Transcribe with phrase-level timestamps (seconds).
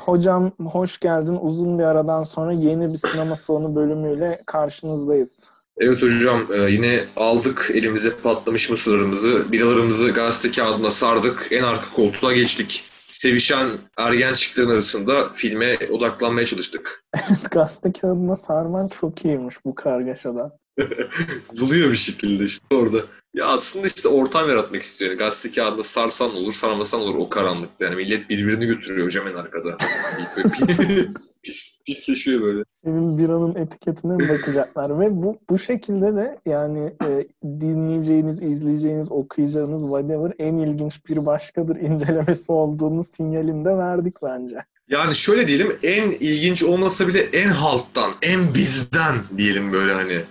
[0.00, 1.38] Hocam hoş geldin.
[1.40, 5.50] Uzun bir aradan sonra yeni bir sinema salonu bölümüyle karşınızdayız.
[5.78, 12.32] Evet hocam e, yine aldık elimize patlamış mısırlarımızı, biralarımızı gazete kağıdına sardık, en arka koltuğa
[12.32, 12.84] geçtik.
[13.10, 17.04] Sevişen ergen çiftlerin arasında filme odaklanmaya çalıştık.
[17.28, 20.58] Evet gazete kağıdına sarman çok iyiymiş bu kargaşada.
[21.60, 22.98] Buluyor bir şekilde işte orada.
[23.34, 25.10] Ya aslında işte ortam yaratmak istiyor.
[25.10, 27.84] Yani gazete kağıdında sarsan olur, sarmasan olur o karanlıkta.
[27.84, 29.78] Yani millet birbirini götürüyor hocam en arkada.
[31.42, 32.64] Pis, pisleşiyor böyle.
[32.84, 35.00] Senin biranın etiketine mi bakacaklar?
[35.00, 41.76] Ve bu bu şekilde de yani e, dinleyeceğiniz, izleyeceğiniz, okuyacağınız whatever en ilginç bir başkadır
[41.76, 44.56] incelemesi olduğunu sinyalini de verdik bence.
[44.88, 50.22] Yani şöyle diyelim en ilginç olmasa bile en halktan, en bizden diyelim böyle hani.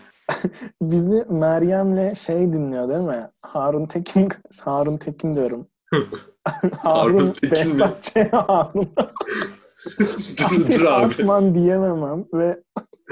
[0.81, 3.29] Bizi Meryem'le şey dinliyor değil mi?
[3.41, 4.29] Harun Tekin,
[4.61, 5.67] Harun Tekin diyorum.
[6.83, 7.79] Harun, Tekin mi?
[7.79, 8.33] Behzat Ç.
[8.33, 8.89] Harun.
[9.99, 10.85] dur, dur abi.
[10.85, 12.63] Hartman diyememem ve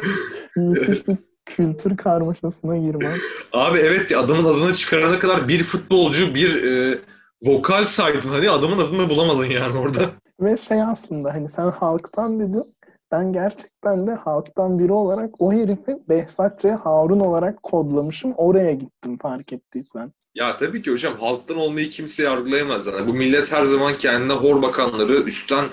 [0.55, 3.13] müthiş bir kültür karmaşasına girmem.
[3.53, 6.99] Abi evet adamın adını çıkarana kadar bir futbolcu, bir e,
[7.45, 8.29] vokal saydın.
[8.29, 10.01] Hani adamın adını bulamadın yani orada.
[10.41, 12.75] Ve şey aslında hani sen halktan dedin.
[13.11, 16.65] Ben gerçekten de halktan biri olarak o herifi Behzat Ç.
[16.65, 18.33] Harun olarak kodlamışım.
[18.37, 20.13] Oraya gittim fark ettiysen.
[20.35, 22.87] Ya tabii ki hocam halktan olmayı kimse yargılayamaz.
[22.87, 25.65] Yani bu millet her zaman kendine hor bakanları, üstten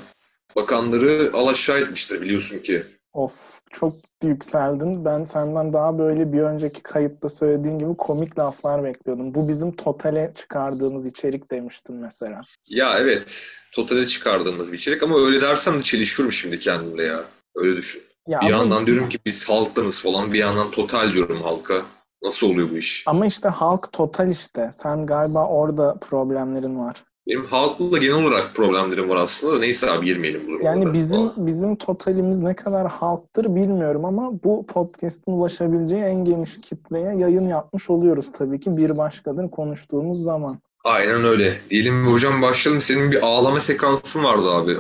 [0.57, 2.83] bakanları alaşağı etmiştir biliyorsun ki.
[3.15, 5.05] Of çok yükseldin.
[5.05, 9.35] Ben senden daha böyle bir önceki kayıtta söylediğin gibi komik laflar bekliyordum.
[9.35, 12.41] Bu bizim totale çıkardığımız içerik demiştin mesela.
[12.71, 17.25] Ya evet, totale çıkardığımız bir içerik ama öyle dersem de çelişiyorum şimdi kendimle ya.
[17.55, 18.03] Öyle düşün.
[18.27, 21.83] Ya Bir ama, yandan diyorum ki biz halktanız falan, bir yandan total diyorum halka.
[22.23, 23.05] Nasıl oluyor bu iş?
[23.07, 24.69] ama işte halk total işte.
[24.71, 27.05] Sen galiba orada problemlerin var.
[27.27, 30.69] Benim halkla genel olarak problemlerim var aslında da neyse abi girmeyelim bu durumlara.
[30.69, 31.47] Yani bizim falan.
[31.47, 37.91] bizim totalimiz ne kadar halktır bilmiyorum ama bu podcast'in ulaşabileceği en geniş kitleye yayın yapmış
[37.91, 40.59] oluyoruz tabii ki bir başkadır konuştuğumuz zaman.
[40.85, 41.55] Aynen öyle.
[41.71, 42.81] Diyelim hocam başlayalım.
[42.81, 44.77] Senin bir ağlama sekansın vardı abi.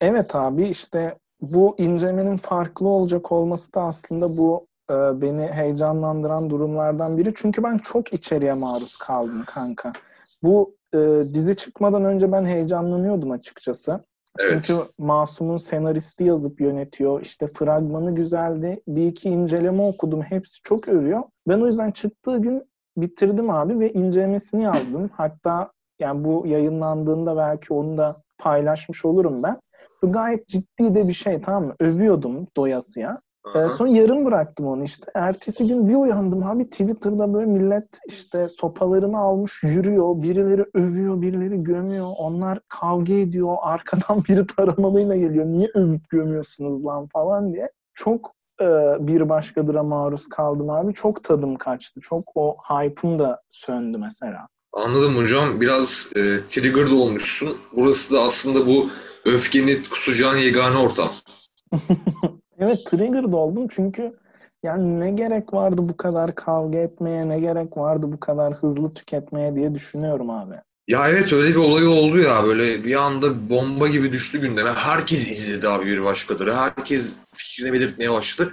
[0.00, 7.18] Evet abi işte bu incelemenin farklı olacak olması da aslında bu e, beni heyecanlandıran durumlardan
[7.18, 7.32] biri.
[7.34, 9.92] Çünkü ben çok içeriye maruz kaldım kanka.
[10.42, 10.98] Bu e,
[11.34, 14.04] dizi çıkmadan önce ben heyecanlanıyordum açıkçası.
[14.38, 14.64] Evet.
[14.66, 17.20] Çünkü Masum'un senaristi yazıp yönetiyor.
[17.20, 18.80] İşte fragmanı güzeldi.
[18.88, 20.22] Bir iki inceleme okudum.
[20.22, 21.22] Hepsi çok övüyor.
[21.48, 22.62] Ben o yüzden çıktığı gün
[22.96, 25.10] bitirdim abi ve incelemesini yazdım.
[25.16, 29.60] Hatta yani bu yayınlandığında belki onu da paylaşmış olurum ben.
[30.02, 31.74] Bu gayet ciddi de bir şey tamam mı?
[31.80, 33.18] Övüyordum doyasıya.
[33.44, 33.68] Aha.
[33.68, 35.12] sonra yarım bıraktım onu işte.
[35.14, 40.22] Ertesi gün bir uyandım abi Twitter'da böyle millet işte sopalarını almış yürüyor.
[40.22, 42.06] Birileri övüyor, birileri gömüyor.
[42.18, 43.56] Onlar kavga ediyor.
[43.62, 45.46] Arkadan biri taramalıyla geliyor.
[45.46, 47.70] Niye övüp gömüyorsunuz lan falan diye.
[47.94, 48.66] Çok e,
[49.00, 50.94] bir başkadıra maruz kaldım abi.
[50.94, 52.00] Çok tadım kaçtı.
[52.00, 54.48] Çok o hype'ım da söndü mesela.
[54.72, 55.60] Anladım hocam.
[55.60, 57.56] Biraz e, triggered olmuşsun.
[57.72, 58.88] Burası da aslında bu
[59.24, 61.10] öfkeni kusacağın yegane ortam.
[62.60, 64.12] Evet triggered oldum çünkü
[64.62, 69.56] yani ne gerek vardı bu kadar kavga etmeye, ne gerek vardı bu kadar hızlı tüketmeye
[69.56, 70.54] diye düşünüyorum abi.
[70.88, 74.72] Ya evet öyle bir olay oldu ya böyle bir anda bomba gibi düştü gündeme.
[74.72, 76.52] Herkes izledi abi bir başkadır.
[76.52, 78.52] Herkes fikrini belirtmeye başladı.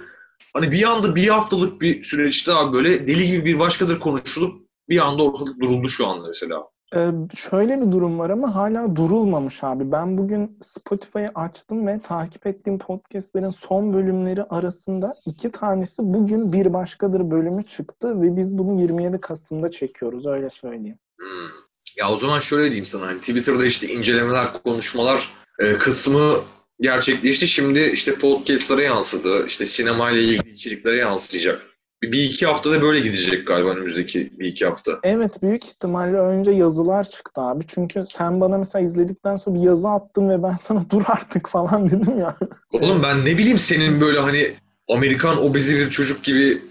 [0.52, 4.98] Hani bir anda bir haftalık bir süreçte abi böyle deli gibi bir başkadır konuşulup bir
[4.98, 6.62] anda ortalık duruldu şu an mesela.
[6.96, 9.92] Ee, şöyle bir durum var ama hala durulmamış abi.
[9.92, 16.72] Ben bugün Spotify'ı açtım ve takip ettiğim podcastlerin son bölümleri arasında iki tanesi bugün bir
[16.72, 20.98] başkadır bölümü çıktı ve biz bunu 27 Kasım'da çekiyoruz öyle söyleyeyim.
[21.18, 21.48] Hmm.
[21.96, 26.34] Ya o zaman şöyle diyeyim sana hani Twitter'da işte incelemeler, konuşmalar e, kısmı
[26.80, 27.48] gerçekleşti.
[27.48, 29.46] Şimdi işte podcastlara yansıdı.
[29.46, 31.62] İşte sinemayla ilgili içeriklere yansıyacak.
[32.02, 34.92] Bir, iki haftada böyle gidecek galiba önümüzdeki bir iki hafta.
[35.02, 37.64] Evet büyük ihtimalle önce yazılar çıktı abi.
[37.66, 41.86] Çünkü sen bana mesela izledikten sonra bir yazı attın ve ben sana dur artık falan
[41.90, 42.36] dedim ya.
[42.72, 44.46] Oğlum ben ne bileyim senin böyle hani
[44.88, 46.62] Amerikan obezi bir çocuk gibi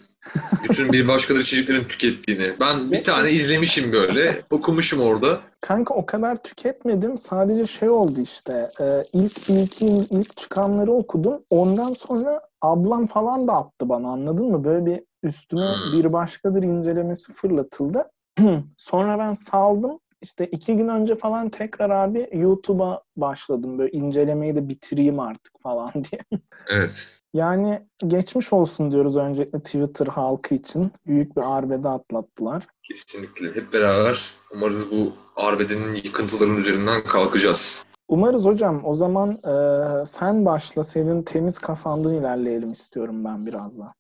[0.70, 2.54] bütün bir başkadır içeriklerin tükettiğini.
[2.60, 5.40] Ben bir tane izlemişim böyle, okumuşum orada.
[5.62, 7.18] Kanka o kadar tüketmedim.
[7.18, 8.72] Sadece şey oldu işte.
[8.80, 11.42] E, ilk bir iki ilk çıkanları okudum.
[11.50, 14.64] Ondan sonra ablam falan da attı bana anladın mı?
[14.64, 15.92] Böyle bir üstüme Hmm.
[15.94, 18.12] bir başkadır incelemesi fırlatıldı.
[18.78, 20.00] sonra ben saldım.
[20.22, 23.80] İşte iki gün önce falan tekrar abi YouTube'a başladım.
[23.80, 26.40] Böyle incelemeyi de bitireyim artık falan diye.
[26.70, 27.12] Evet.
[27.34, 30.92] Yani geçmiş olsun diyoruz öncelikle Twitter halkı için.
[31.08, 32.68] Büyük bir arbede atlattılar.
[32.84, 33.56] Kesinlikle.
[33.62, 37.84] Hep beraber umarız bu arbedenin yıkıntıların üzerinden kalkacağız.
[38.08, 38.82] Umarız hocam.
[38.86, 40.84] O zaman e, sen başla.
[40.84, 43.94] Senin temiz kafandan ilerleyelim istiyorum ben biraz da.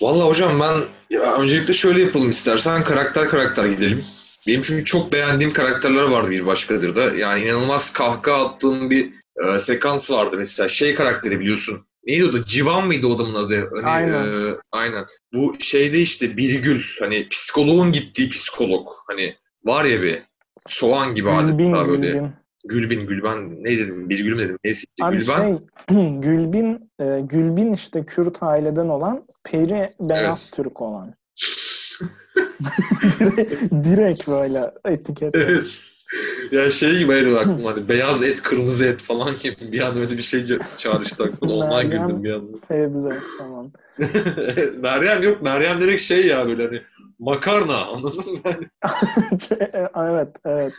[0.00, 0.80] Vallahi hocam ben
[1.16, 4.04] ya öncelikle şöyle yapalım istersen karakter karakter gidelim.
[4.46, 7.02] Benim çünkü çok beğendiğim karakterler vardı bir başkadır da.
[7.14, 9.12] Yani inanılmaz kahkaha attığım bir
[9.44, 10.68] e, sekans vardı mesela.
[10.68, 11.86] Şey karakteri biliyorsun.
[12.06, 12.44] Neydi o da?
[12.44, 13.70] Civan mıydı o adamın adı?
[13.74, 14.24] Hani, Aynen.
[14.24, 15.06] e, aynen.
[15.34, 16.82] Bu şeyde işte Birgül.
[17.00, 18.88] Hani psikoloğun gittiği psikolog.
[19.06, 19.34] Hani
[19.64, 20.22] var ya bir
[20.66, 22.06] soğan gibi Gülbin, adeta böyle.
[22.06, 22.32] Gülbin.
[22.64, 24.08] Gülbin, Gülben ne dedim?
[24.10, 24.58] Birgül mü dedim?
[24.64, 25.58] Neyse işte Abi Gülben.
[25.90, 30.52] şey, Gülbin, e, Gülbin işte Kürt aileden olan, Peri beyaz Evet.
[30.56, 31.14] Türk olan.
[33.20, 35.34] direkt, direkt böyle etiket.
[35.36, 35.66] Evet.
[36.52, 40.16] Ya şey gibi benim aklıma hani beyaz et, kırmızı et falan gibi bir an öyle
[40.16, 41.52] bir şey ça- çağrıştı aklıma.
[41.52, 42.54] Ondan güldüm bir anda.
[42.54, 43.72] Sebze falan.
[44.80, 45.42] Meryem yok.
[45.42, 46.82] Meryem direkt şey ya böyle hani
[47.18, 48.38] makarna anladın mı?
[48.44, 48.66] Hani
[50.10, 50.72] evet, evet.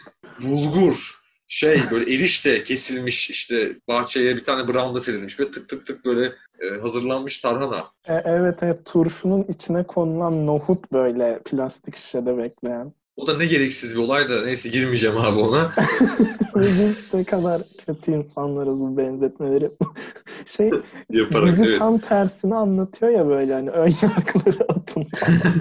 [0.44, 6.06] bulgur şey böyle erişte kesilmiş işte bahçeye bir tane branda serilmiş böyle tık tık tık
[6.06, 6.26] böyle
[6.60, 7.86] e, hazırlanmış tarhana.
[8.08, 8.86] E, evet, evet.
[8.86, 12.94] Turşunun içine konulan nohut böyle plastik şişede bekleyen.
[13.18, 15.72] O da ne gereksiz bir olay da neyse girmeyeceğim abi ona.
[16.56, 19.72] Biz ne kadar kötü insanlarız bu benzetmeleri.
[20.46, 20.72] şey,
[21.10, 21.80] Yaparak bizi evet.
[21.80, 25.54] tam tersini anlatıyor ya böyle hani ön yargıları atın falan.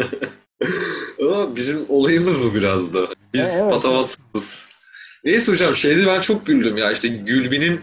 [1.22, 3.08] Ama bizim olayımız bu biraz da.
[3.34, 4.69] Biz E, evet, patavatsız.
[5.24, 7.80] Neyse hocam şeyde ben çok güldüm ya işte Gülbin'in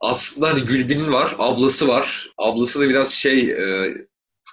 [0.00, 2.30] aslında hani Gülbin'in var, ablası var.
[2.38, 3.94] Ablası da biraz şey e,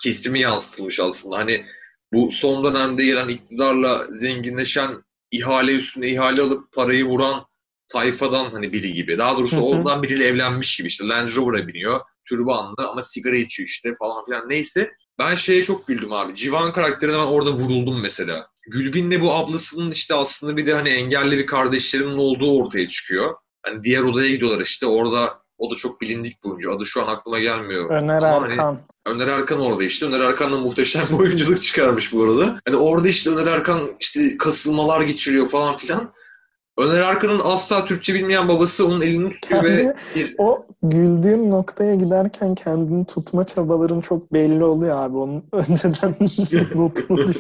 [0.04, 1.38] kesimi yansıtılmış aslında.
[1.38, 1.66] Hani
[2.14, 7.46] bu son dönemde gelen iktidarla zenginleşen ihale üstüne ihale alıp parayı vuran
[7.88, 9.18] tayfadan hani biri gibi.
[9.18, 9.66] Daha doğrusu Hı hı.
[9.66, 12.02] ondan biriyle evlenmiş gibi işte Land Rover'a biniyor.
[12.30, 14.50] Türbanlı ama sigara içiyor işte falan filan.
[14.50, 16.36] Neyse ben şeye çok güldüm abi.
[16.36, 18.48] Civan karakterine ben orada vuruldum mesela.
[18.68, 23.36] Gülbin'le bu ablasının işte aslında bir de hani engelli bir kardeşlerinin olduğu ortaya çıkıyor.
[23.66, 26.72] Hani diğer odaya gidiyorlar işte orada o da çok bilindik bir oyuncu.
[26.76, 27.90] Adı şu an aklıma gelmiyor.
[27.90, 28.80] Öner Ama hani- Erkan.
[29.06, 30.06] Öner Erkan orada işte.
[30.06, 32.60] Öner Erkan da muhteşem bir oyunculuk çıkarmış bu arada.
[32.66, 36.14] Hani orada işte Öner Erkan işte kasılmalar geçiriyor falan filan.
[36.78, 42.56] Öner Erkan'ın asla Türkçe bilmeyen babası onun elini tutuyor ve bir, O güldüğün noktaya giderken
[42.56, 45.18] kendini tutma çabaların çok belli oluyor abi.
[45.18, 46.16] Onun önceden
[46.76, 47.34] notunu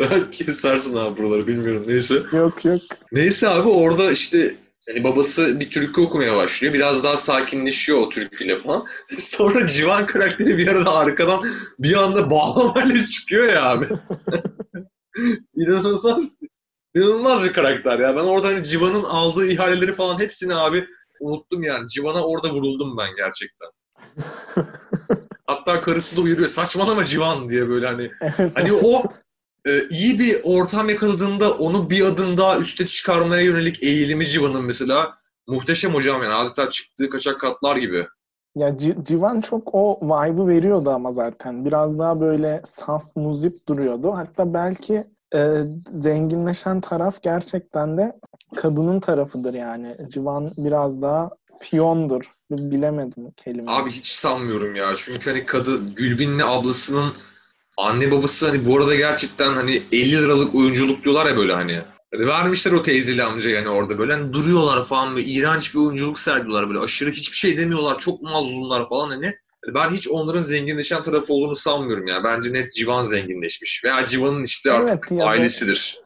[0.00, 2.22] belki kesersin abi buraları bilmiyorum neyse.
[2.32, 2.80] Yok yok.
[3.12, 4.54] Neyse abi orada işte
[4.88, 6.74] hani babası bir türkü okumaya başlıyor.
[6.74, 8.86] Biraz daha sakinleşiyor o türküyle falan.
[9.18, 11.44] Sonra Civan karakteri bir arada arkadan
[11.78, 13.86] bir anda bağlamayla çıkıyor ya abi.
[15.56, 16.36] İnanılmaz.
[16.94, 18.16] İnanılmaz bir karakter ya.
[18.16, 20.86] Ben orada hani Civan'ın aldığı ihaleleri falan hepsini abi
[21.20, 21.88] unuttum yani.
[21.88, 23.68] Civan'a orada vuruldum ben gerçekten.
[25.46, 26.48] Hatta karısı da uyarıyor.
[26.48, 28.10] Saçmalama Civan diye böyle hani.
[28.54, 29.02] Hani o
[29.66, 35.14] e, iyi bir ortam yakaladığında onu bir adım daha üste çıkarmaya yönelik eğilimi Civan'ın mesela
[35.46, 38.06] muhteşem hocam yani adeta çıktığı kaçak katlar gibi.
[38.56, 41.64] Ya C- Civan çok o vibe'ı veriyordu ama zaten.
[41.64, 44.12] Biraz daha böyle saf muzip duruyordu.
[44.16, 45.04] Hatta belki
[45.34, 45.54] e,
[45.86, 48.20] zenginleşen taraf gerçekten de
[48.56, 49.96] kadının tarafıdır yani.
[50.08, 51.30] Civan biraz daha
[51.60, 52.30] piyondur.
[52.50, 53.78] Bilemedim kelimeyi.
[53.78, 54.92] Abi hiç sanmıyorum ya.
[54.96, 57.12] Çünkü hani kadın Gülbin'le ablasının
[57.76, 61.82] anne babası hani bu arada gerçekten hani 50 liralık oyunculuk diyorlar ya böyle hani.
[62.14, 66.18] Hani vermişler o teyzeli amca yani orada böyle hani duruyorlar falan ve iğrenç bir oyunculuk
[66.18, 69.34] sergiliyorlar böyle aşırı hiçbir şey demiyorlar çok mazlumlar falan hani.
[69.74, 72.24] Ben hiç onların zenginleşen tarafı olduğunu sanmıyorum ya.
[72.24, 73.84] Bence net Civan zenginleşmiş.
[73.84, 75.98] Veya Civan'ın işte Evet, artık da- ailesidir.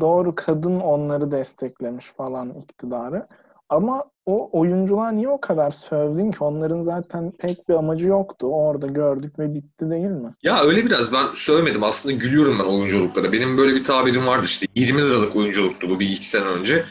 [0.00, 3.26] Doğru kadın onları desteklemiş falan iktidarı.
[3.68, 6.38] Ama o oyuncular niye o kadar sövdün ki?
[6.40, 8.46] Onların zaten pek bir amacı yoktu.
[8.46, 10.34] Orada gördük ve bitti değil mi?
[10.42, 11.82] Ya öyle biraz ben sövmedim.
[11.82, 13.32] Aslında gülüyorum ben oyunculuklara.
[13.32, 14.66] Benim böyle bir tabirim vardı işte.
[14.74, 16.84] 20 liralık oyunculuktu bu bir iki sene önce.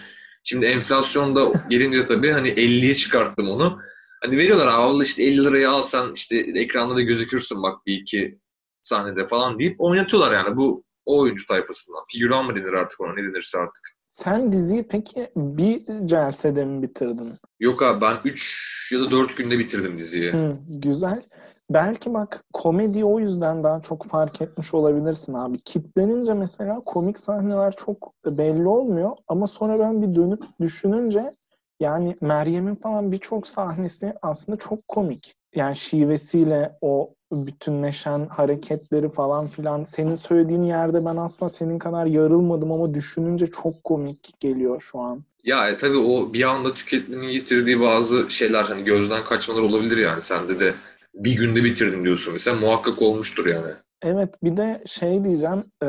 [0.44, 3.80] Şimdi enflasyonda gelince tabii hani 50'ye çıkarttım onu.
[4.24, 8.40] Hani veriyorlar abi işte 50 lirayı al sen işte ekranda da gözükürsün bak bir iki
[8.82, 12.04] sahnede falan deyip oynatıyorlar yani bu o oyuncu tayfasından.
[12.08, 13.96] Figüran mı denir artık ona ne denirse artık.
[14.10, 17.34] Sen diziyi peki bir celsede mi bitirdin?
[17.60, 20.34] Yok abi ben 3 ya da 4 günde bitirdim diziyi.
[20.34, 21.22] Hı, güzel.
[21.70, 25.60] Belki bak komedi o yüzden daha çok fark etmiş olabilirsin abi.
[25.60, 31.32] Kitlenince mesela komik sahneler çok belli olmuyor ama sonra ben bir dönüp düşününce
[31.82, 35.34] yani Meryem'in falan birçok sahnesi aslında çok komik.
[35.56, 39.84] Yani şivesiyle o bütünleşen hareketleri falan filan.
[39.84, 45.24] Senin söylediğin yerde ben aslında senin kadar yarılmadım ama düşününce çok komik geliyor şu an.
[45.44, 50.22] Ya e, tabii o bir anda tüketmenin getirdiği bazı şeyler hani gözden kaçmalar olabilir yani.
[50.22, 50.74] Sende de
[51.16, 53.74] bir günde bitirdim diyorsun mesela muhakkak olmuştur yani.
[54.02, 55.88] Evet bir de şey diyeceğim e,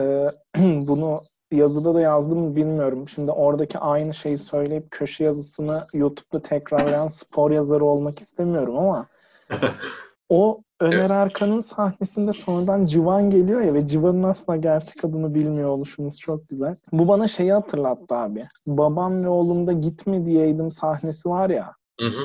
[0.59, 1.23] bunu
[1.53, 3.09] yazıda da yazdım bilmiyorum.
[3.09, 9.07] Şimdi oradaki aynı şeyi söyleyip köşe yazısını YouTube'da tekrarlayan spor yazarı olmak istemiyorum ama
[10.29, 11.11] o Öner Evet.
[11.11, 16.77] Erkan'ın sahnesinde sonradan Civan geliyor ya ve Civan'ın aslında gerçek adını bilmiyor oluşumuz çok güzel.
[16.93, 18.45] Bu bana şeyi hatırlattı abi.
[18.67, 21.75] Babam ve oğlumda gitme diyeydim sahnesi var ya.
[22.01, 22.23] Hı hı.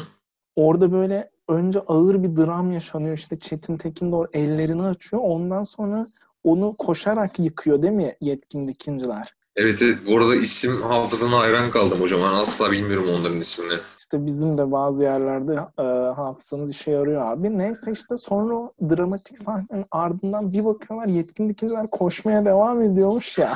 [0.56, 3.18] Orada böyle önce ağır bir dram yaşanıyor.
[3.18, 5.22] İşte Çetin Tekin de ellerini açıyor.
[5.26, 6.08] Ondan sonra
[6.48, 9.34] onu koşarak yıkıyor değil mi yetkin dikinciler?
[9.56, 9.98] Evet evet.
[10.08, 12.22] Bu arada isim hafızana hayran kaldım hocam.
[12.22, 13.80] Ben asla bilmiyorum onların ismini.
[14.00, 15.84] İşte bizim de bazı yerlerde e,
[16.16, 17.58] hafızamız işe yarıyor abi.
[17.58, 23.54] Neyse işte sonra o dramatik sahnenin ardından bir bakıyorlar yetkin dikinciler koşmaya devam ediyormuş ya.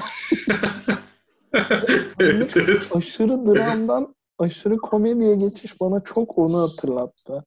[2.19, 2.89] evet evet.
[2.95, 7.45] aşırı dramdan aşırı komediye geçiş bana çok onu hatırlattı.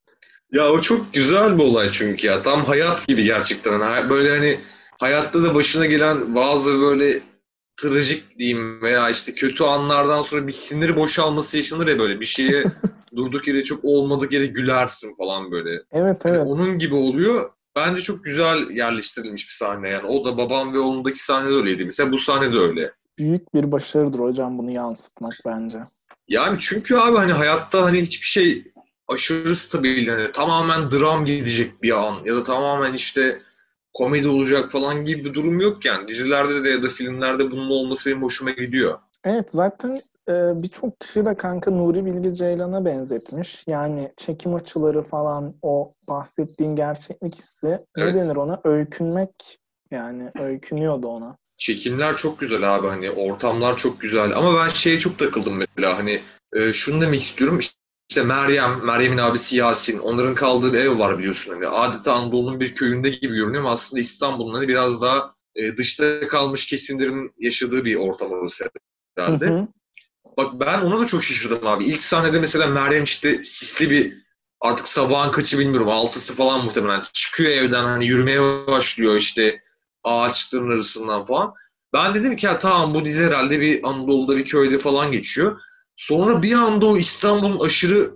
[0.53, 2.43] Ya o çok güzel bir olay çünkü ya.
[2.43, 3.81] Tam hayat gibi gerçekten.
[3.81, 4.59] Hani Böyle hani
[5.01, 7.21] hayatta da başına gelen bazı böyle
[7.77, 12.65] trajik diyeyim veya işte kötü anlardan sonra bir sinir boşalması yaşanır ya böyle bir şeye
[13.17, 15.83] durduk yere çok olmadık yere gülersin falan böyle.
[15.93, 16.47] Evet Hani evet.
[16.47, 17.51] onun gibi oluyor.
[17.77, 20.07] Bence çok güzel yerleştirilmiş bir sahne yani.
[20.07, 21.85] O da babam ve oğlundaki sahne de öyleydi.
[21.85, 22.93] Mesela bu sahne de öyle.
[23.19, 25.79] Büyük bir başarıdır hocam bunu yansıtmak bence.
[26.29, 28.65] Yani çünkü abi hani hayatta hani hiçbir şey
[29.09, 33.41] aşırı stabil hani tamamen dram gidecek bir an ya da tamamen işte
[33.95, 36.09] komedi olacak falan gibi bir durum yok yani.
[36.09, 38.99] Dizilerde de ya da filmlerde bunun olması benim hoşuma gidiyor.
[39.25, 43.65] Evet zaten e, birçok kişi de kanka Nuri Bilge Ceylan'a benzetmiş.
[43.67, 48.15] Yani çekim açıları falan o bahsettiğin gerçeklik hissi ne Evet.
[48.15, 48.61] denir ona?
[48.65, 49.59] Öykünmek
[49.91, 51.37] yani öykünüyordu ona.
[51.59, 56.21] Çekimler çok güzel abi hani ortamlar çok güzel ama ben şeye çok takıldım mesela hani
[56.53, 57.84] e, şunu demek istiyorum işte
[58.23, 63.11] Meryem, Meryem'in abisi Yasin onların kaldığı bir ev var biliyorsun hani adeta Anadolu'nun bir köyünde
[63.11, 68.33] gibi görünüyor ama aslında İstanbul'un hani biraz daha e, dışta kalmış kesimlerin yaşadığı bir ortam
[68.33, 68.71] orası Hı
[69.17, 69.47] herhalde.
[69.47, 69.69] hı.
[70.37, 71.85] Bak ben ona da çok şaşırdım abi.
[71.85, 74.13] İlk sahnede mesela Meryem işte sisli bir
[74.61, 79.61] artık sabahın kaçı bilmiyorum altısı falan muhtemelen çıkıyor evden hani yürümeye başlıyor işte
[80.05, 81.55] ağaçların arasından falan.
[81.93, 85.61] Ben dedim ki ya tamam bu dizi herhalde bir Anadolu'da bir köyde falan geçiyor.
[85.97, 88.11] Sonra bir anda o İstanbul'un aşırı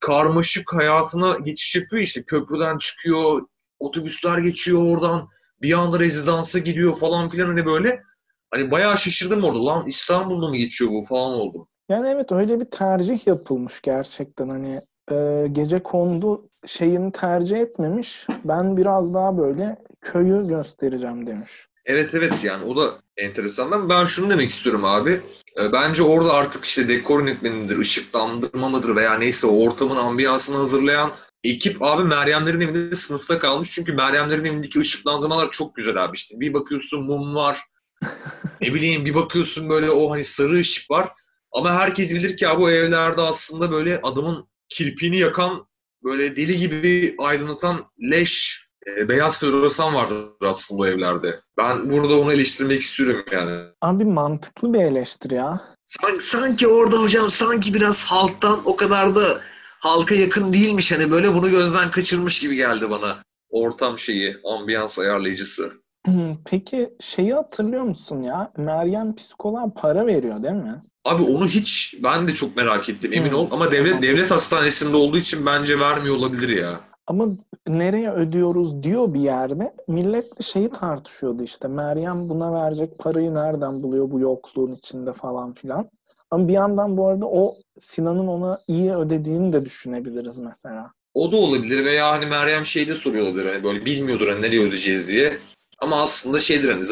[0.00, 3.42] karmaşık hayatına geçiş yapıyor işte köprüden çıkıyor,
[3.78, 5.28] otobüsler geçiyor oradan
[5.62, 8.02] bir anda rezidansa gidiyor falan filan hani böyle.
[8.50, 9.66] Hani bayağı şaşırdım orada.
[9.66, 11.68] Lan İstanbul'da mı geçiyor bu falan oldum.
[11.88, 14.80] Yani evet öyle bir tercih yapılmış gerçekten hani
[15.12, 18.26] e, gece kondu şeyini tercih etmemiş.
[18.44, 21.68] Ben biraz daha böyle köyü göstereceğim demiş.
[21.84, 25.20] Evet evet yani o da enteresan ama ben şunu demek istiyorum abi.
[25.60, 31.12] E, Bence orada artık işte dekor yönetmenidir, ışıklandırma mıdır veya neyse o ortamın ambiyansını hazırlayan
[31.44, 33.70] ekip abi Meryemlerin evinde sınıfta kalmış.
[33.70, 36.40] Çünkü Meryemlerin evindeki ışıklandırmalar çok güzel abi işte.
[36.40, 37.58] Bir bakıyorsun mum var.
[38.60, 41.08] ne bileyim bir bakıyorsun böyle o hani sarı ışık var.
[41.52, 45.66] Ama herkes bilir ki abi bu evlerde aslında böyle adamın kirpiğini yakan
[46.04, 48.63] böyle deli gibi aydınlatan leş
[48.98, 51.40] e, beyaz floresan vardır aslında o evlerde.
[51.58, 53.60] Ben burada onu eleştirmek istiyorum yani.
[53.82, 55.60] Abi mantıklı bir eleştiri ya.
[55.84, 59.40] Sanki, sanki orada hocam sanki biraz halktan o kadar da
[59.80, 60.92] halka yakın değilmiş.
[60.92, 63.22] Hani böyle bunu gözden kaçırmış gibi geldi bana.
[63.50, 65.72] Ortam şeyi, ambiyans ayarlayıcısı.
[66.44, 68.52] Peki şeyi hatırlıyor musun ya?
[68.56, 70.82] Meryem psikoloğa para veriyor değil mi?
[71.04, 73.38] Abi onu hiç ben de çok merak ettim emin Hmm.
[73.38, 73.48] ol.
[73.50, 76.80] Ama devlet devlet hastanesinde olduğu için bence vermiyor olabilir ya.
[77.06, 77.28] Ama
[77.66, 79.72] nereye ödüyoruz diyor bir yerde.
[79.88, 81.68] Millet şeyi tartışıyordu işte.
[81.68, 85.90] Meryem buna verecek parayı nereden buluyor bu yokluğun içinde falan filan.
[86.30, 90.92] Ama bir yandan bu arada o Sinan'ın ona iyi ödediğini de düşünebiliriz mesela.
[91.14, 94.62] O da olabilir veya hani Meryem şey de soruyor olabilir hani böyle bilmiyordur hani nereye
[94.62, 95.38] ödeyeceğiz diye.
[95.78, 96.84] Ama aslında şeydir hani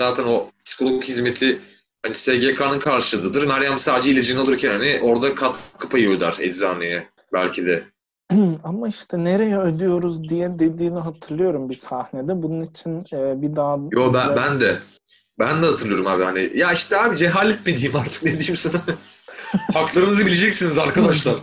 [0.00, 1.60] zaten o psikolog hizmeti
[2.02, 3.46] hani SGK'nın karşılığıdır.
[3.46, 7.93] Meryem sadece ilacını alırken hani orada katkı payı öder eczaneye belki de.
[8.64, 12.42] Ama işte nereye ödüyoruz diye dediğini hatırlıyorum bir sahnede.
[12.42, 14.78] Bunun için e, bir daha Yo ben, ben de
[15.38, 18.82] ben de hatırlıyorum abi hani ya işte abi cehalet mi diyeyim artık ne diyeyim sana.
[19.74, 21.36] Haklarınızı bileceksiniz arkadaşlar.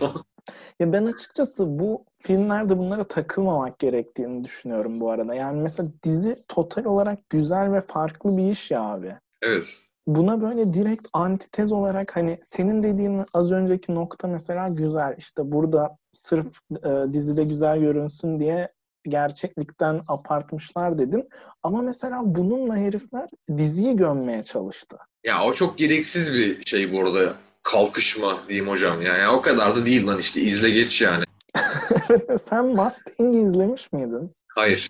[0.80, 5.34] Ya ben açıkçası bu filmlerde bunlara takılmamak gerektiğini düşünüyorum bu arada.
[5.34, 9.16] Yani mesela dizi total olarak güzel ve farklı bir iş ya abi.
[9.42, 9.78] evet.
[10.06, 15.14] Buna böyle direkt antitez olarak hani senin dediğin az önceki nokta mesela güzel.
[15.18, 18.72] İşte burada sırf e, dizide güzel görünsün diye
[19.08, 21.28] gerçeklikten apartmışlar dedin.
[21.62, 24.96] Ama mesela bununla herifler diziyi gömmeye çalıştı.
[25.24, 27.34] Ya o çok gereksiz bir şey bu arada.
[27.62, 29.02] Kalkışma diyeyim hocam.
[29.02, 31.24] Yani o kadar da değil lan işte izle geç yani.
[32.38, 34.30] Sen Mustang'i izlemiş miydin?
[34.48, 34.88] Hayır.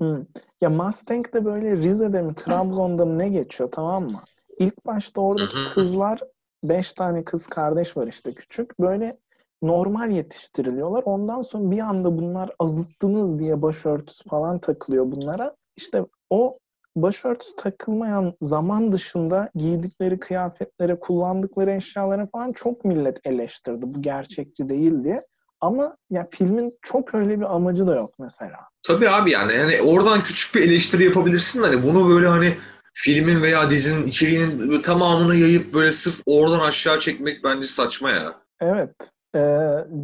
[0.00, 0.26] Hı.
[0.60, 4.22] Ya Mustang de böyle Rize'de mi Trabzon'da mı ne geçiyor tamam mı?
[4.58, 6.20] İlk başta oradaki kızlar
[6.64, 8.80] beş tane kız kardeş var işte küçük.
[8.80, 9.16] Böyle
[9.62, 11.02] normal yetiştiriliyorlar.
[11.04, 15.52] Ondan sonra bir anda bunlar azıttınız diye başörtüsü falan takılıyor bunlara.
[15.76, 16.58] İşte o
[16.96, 23.82] başörtüsü takılmayan zaman dışında giydikleri kıyafetlere, kullandıkları eşyalara falan çok millet eleştirdi.
[23.82, 25.22] Bu gerçekçi değil diye.
[25.60, 28.58] Ama ya filmin çok öyle bir amacı da yok mesela.
[28.82, 32.56] Tabii abi yani hani oradan küçük bir eleştiri yapabilirsin hani bunu böyle hani
[32.92, 38.34] filmin veya dizinin içeriğinin tamamını yayıp böyle sırf oradan aşağı çekmek bence saçma ya.
[38.60, 39.12] Evet.
[39.36, 39.58] Ee,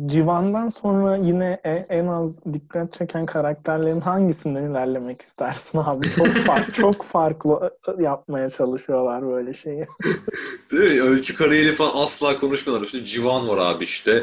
[0.07, 6.11] Civan'dan sonra yine e- en az dikkat çeken karakterlerin hangisinden ilerlemek istersin abi?
[6.11, 9.87] Çok farklı, çok farklı e, yapmaya çalışıyorlar böyle şeyi.
[10.73, 11.02] Değil mi?
[11.09, 12.87] Öykü Karayeli falan asla konuşmuyorlar.
[12.87, 14.23] İşte Civan var abi işte.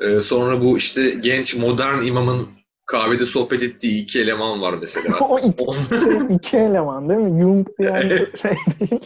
[0.00, 2.48] Ee, sonra bu işte genç modern imamın
[2.90, 5.18] kahvede sohbet ettiği iki eleman var mesela.
[5.28, 5.64] o iki,
[6.00, 7.40] şey, iki eleman değil mi?
[7.40, 8.08] Jung diyen
[8.42, 9.00] şey değil.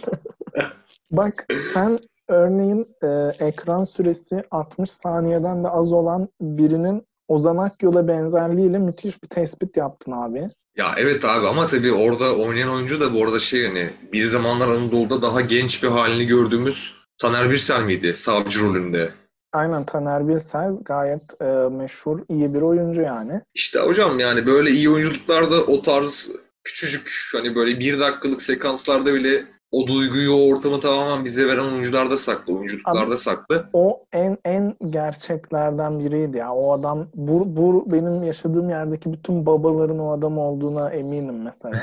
[1.11, 1.99] Bak sen
[2.29, 3.09] örneğin e,
[3.47, 10.13] ekran süresi 60 saniyeden de az olan birinin Ozan Akyol'a benzerliğiyle müthiş bir tespit yaptın
[10.13, 10.51] abi.
[10.77, 14.69] Ya evet abi ama tabii orada oynayan oyuncu da bu arada şey hani bir zamanlar
[14.69, 19.11] Anadolu'da daha genç bir halini gördüğümüz Taner Birsel miydi savcı rolünde?
[19.55, 23.41] Aynen Taner Birsel gayet e, meşhur, iyi bir oyuncu yani.
[23.55, 26.31] İşte hocam yani böyle iyi oyunculuklarda o tarz
[26.65, 32.17] küçücük hani böyle bir dakikalık sekanslarda bile o duyguyu, o ortamı tamamen bize veren oyuncularda
[32.17, 33.67] saklı, oyunculuklarda Abi- saklı.
[33.73, 36.53] O en en gerçeklerden biriydi ya.
[36.53, 41.83] O adam bu, bu benim yaşadığım yerdeki bütün babaların o adam olduğuna eminim mesela.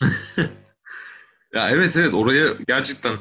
[1.54, 3.12] Ya evet evet oraya gerçekten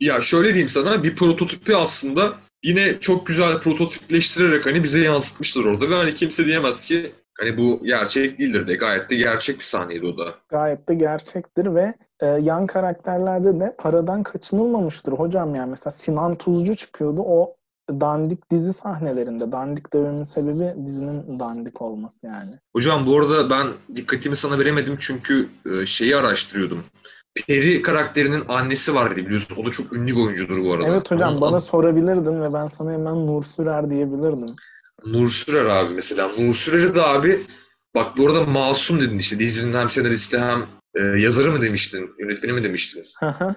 [0.00, 5.90] ya şöyle diyeyim sana bir prototipi aslında yine çok güzel prototipleştirerek hani bize yansıtmışlar orada
[5.90, 10.06] ve hani kimse diyemez ki hani bu gerçek değildir de gayet de gerçek bir sahneydi
[10.06, 10.34] o da.
[10.48, 15.70] Gayet de gerçektir ve e, yan karakterlerde de paradan kaçınılmamıştır hocam yani.
[15.70, 17.56] Mesela Sinan Tuzcu çıkıyordu o
[17.90, 19.52] dandik dizi sahnelerinde.
[19.52, 22.50] Dandik dememin sebebi dizinin dandik olması yani.
[22.76, 26.84] Hocam bu arada ben dikkatimi sana veremedim çünkü e, şeyi araştırıyordum.
[27.34, 29.56] Peri karakterinin annesi var dedi biliyorsun.
[29.56, 30.86] O da çok ünlü bir oyuncudur bu arada.
[30.86, 34.56] Evet hocam Onun bana sorabilirdin ve ben sana hemen Nur Sürer diyebilirdim.
[35.06, 36.30] Nur Sürer abi mesela.
[36.38, 37.40] Nur Sürer'i de abi
[37.94, 42.52] bak bu arada masum dedin işte dizinin hem senaristi hem e, yazarı mı demiştin, yönetmeni
[42.52, 43.04] mi demiştin?
[43.18, 43.54] Hı hı.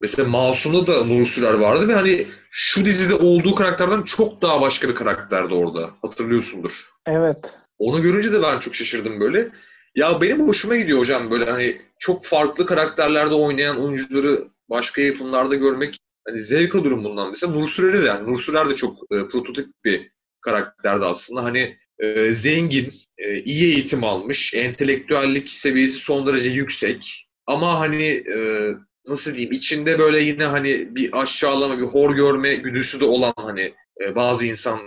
[0.00, 4.88] Mesela Masum'da da Nur Sürer vardı ve hani şu dizide olduğu karakterden çok daha başka
[4.88, 5.90] bir karakterdi orada.
[6.02, 6.90] Hatırlıyorsundur.
[7.06, 7.58] evet.
[7.78, 9.48] Onu görünce de ben çok şaşırdım böyle.
[9.94, 15.96] Ya benim hoşuma gidiyor hocam böyle hani çok farklı karakterlerde oynayan oyuncuları başka yapımlarda görmek
[16.26, 17.28] hani zevk alıyorum bundan.
[17.28, 21.44] Mesela Nur Sürer'i de yani Nur Sürer de çok e, prototip bir karakterdi aslında.
[21.44, 27.28] Hani e, zengin, e, iyi eğitim almış, entelektüellik seviyesi son derece yüksek.
[27.46, 28.68] Ama hani e,
[29.08, 33.74] nasıl diyeyim içinde böyle yine hani bir aşağılama, bir hor görme güdüsü de olan hani
[34.00, 34.80] e, bazı insan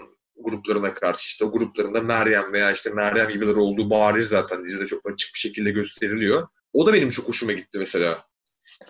[0.45, 5.11] gruplarına karşı işte o gruplarında Meryem veya işte Meryem gibiler olduğu bariz zaten dizide çok
[5.13, 6.47] açık bir şekilde gösteriliyor.
[6.73, 8.25] O da benim çok hoşuma gitti mesela.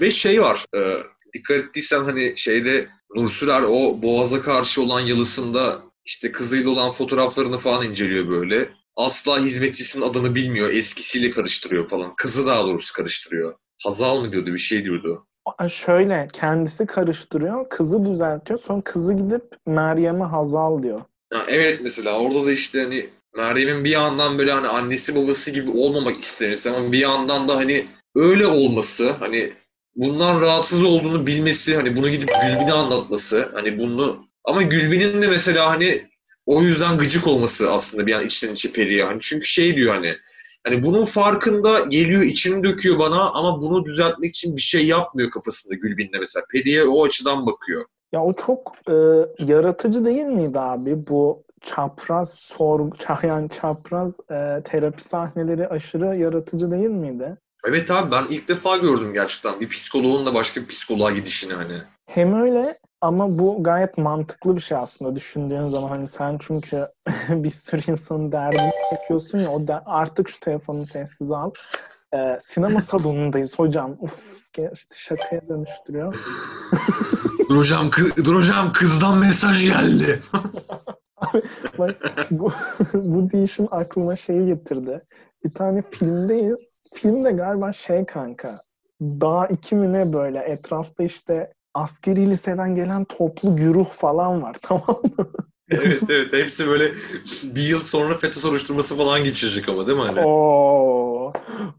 [0.01, 0.79] Ve şey var, e,
[1.33, 7.57] dikkat ettiysen hani şeyde Nur Sürer o Boğaz'a karşı olan yalısında işte kızıyla olan fotoğraflarını
[7.57, 8.69] falan inceliyor böyle.
[8.95, 12.15] Asla hizmetçisinin adını bilmiyor, eskisiyle karıştırıyor falan.
[12.15, 13.55] Kızı daha doğrusu karıştırıyor.
[13.83, 15.27] Hazal mı diyordu, bir şey diyordu.
[15.69, 18.59] Şöyle kendisi karıştırıyor, kızı düzeltiyor.
[18.59, 21.01] Sonra kızı gidip Meryem'e Hazal diyor.
[21.33, 25.71] Ya evet mesela orada da işte hani Meryem'in bir yandan böyle hani annesi babası gibi
[25.71, 27.85] olmamak istemesi ama bir yandan da hani
[28.15, 29.53] öyle olması hani
[29.95, 35.69] bundan rahatsız olduğunu bilmesi hani bunu gidip Gülbin'e anlatması hani bunu ama Gülbin'in de mesela
[35.69, 36.05] hani
[36.45, 40.17] o yüzden gıcık olması aslında bir an içten içe Peri'ye hani çünkü şey diyor hani
[40.63, 45.75] hani bunun farkında geliyor içini döküyor bana ama bunu düzeltmek için bir şey yapmıyor kafasında
[45.75, 47.85] Gülbin'le mesela Peri'ye o açıdan bakıyor.
[48.15, 48.93] Ya o çok e,
[49.39, 51.07] yaratıcı değil miydi abi?
[51.07, 57.37] Bu çapraz sorgu, yani çapraz e, terapi sahneleri aşırı yaratıcı değil miydi?
[57.67, 61.77] Evet abi ben ilk defa gördüm gerçekten bir psikoloğun da başka bir psikoloğa gidişini hani.
[62.07, 66.87] Hem öyle ama bu gayet mantıklı bir şey aslında düşündüğün zaman hani sen çünkü
[67.29, 71.51] bir sürü insanın derdini çekiyorsun ya o da artık şu telefonu sessize al.
[72.13, 73.97] Ee, sinema salonundayız hocam.
[73.99, 74.35] Uf
[74.73, 76.15] işte şakaya dönüştürüyor.
[77.49, 80.19] Dur hocam, kı- dur hocam kızdan mesaj geldi.
[81.77, 81.95] Bak
[82.31, 82.51] bu,
[82.93, 85.01] bu değişim aklıma şeyi getirdi.
[85.45, 86.69] Bir tane filmdeyiz.
[86.93, 88.61] Filmde galiba şey kanka.
[89.01, 95.01] Dağ iki mi ne böyle etrafta işte askeri liseden gelen toplu güruh falan var tamam
[95.17, 95.27] mı?
[95.71, 96.91] evet evet hepsi böyle
[97.43, 100.19] bir yıl sonra FETÖ soruşturması falan geçirecek ama değil mi hani?
[100.19, 101.33] Oo.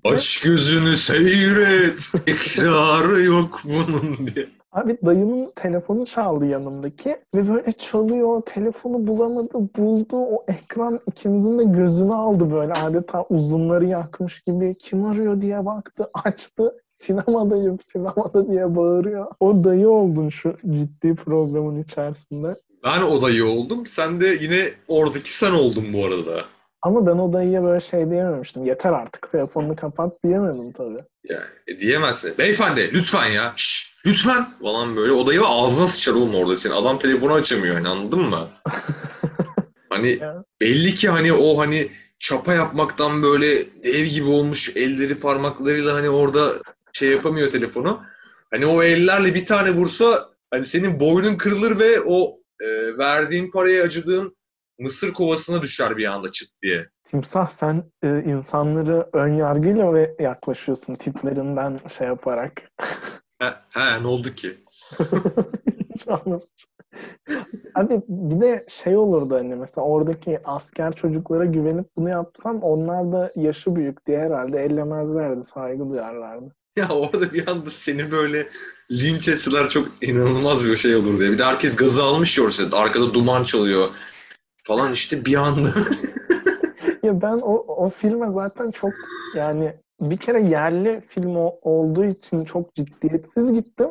[0.04, 2.12] Aç gözünü seyret.
[2.26, 4.48] Tekrarı yok bunun diye.
[4.76, 8.42] Abi dayımın telefonu çaldı yanımdaki ve böyle çalıyor.
[8.46, 10.16] Telefonu bulamadı, buldu.
[10.16, 14.74] O ekran ikimizin de gözünü aldı böyle adeta uzunları yakmış gibi.
[14.78, 16.74] Kim arıyor diye baktı, açtı.
[16.88, 19.26] Sinemadayım, sinemada diye bağırıyor.
[19.40, 22.54] O dayı oldun şu ciddi programın içerisinde.
[22.84, 23.86] Ben odayı oldum.
[23.86, 26.44] Sen de yine oradaki sen oldun bu arada.
[26.82, 28.64] Ama ben o dayıya böyle şey diyememiştim.
[28.64, 31.00] Yeter artık telefonunu kapat diyemedim tabii.
[31.24, 32.38] Yani e, diyemezsin.
[32.38, 33.52] Beyefendi lütfen ya.
[33.56, 34.46] Şşş, lütfen.
[34.62, 36.74] Falan böyle odayı ve ağzına sıçar oğlum orada senin.
[36.74, 38.48] Adam telefonu açamıyor hani anladın mı?
[39.90, 40.20] hani
[40.60, 41.88] belli ki hani o hani
[42.18, 43.46] çapa yapmaktan böyle
[43.84, 46.52] dev gibi olmuş elleri parmaklarıyla hani orada
[46.92, 48.02] şey yapamıyor telefonu.
[48.50, 53.84] Hani o ellerle bir tane vursa hani senin boynun kırılır ve o e, verdiğin paraya
[53.84, 54.36] acıdığın
[54.78, 56.88] mısır kovasına düşer bir anda çıt diye.
[57.04, 62.62] Timsah sen e, insanları ön yargıyla ve yaklaşıyorsun tiplerinden şey yaparak.
[63.38, 64.56] He, he ne oldu ki?
[65.94, 66.48] Hiç anlamadım.
[67.74, 73.32] Abi bir de şey olurdu hani mesela oradaki asker çocuklara güvenip bunu yapsam onlar da
[73.36, 76.54] yaşı büyük diye herhalde ellemezlerdi, saygı duyarlardı.
[76.76, 78.48] Ya orada bir anda seni böyle
[78.92, 81.30] linç etseler çok inanılmaz bir şey olur diye.
[81.30, 82.76] Bir de herkes gazı almış ya orada.
[82.76, 83.94] Arkada duman çalıyor
[84.62, 85.68] falan işte bir anda.
[87.02, 88.92] Ya ben o, o filme zaten çok
[89.36, 93.88] yani bir kere yerli film olduğu için çok ciddiyetsiz gittim.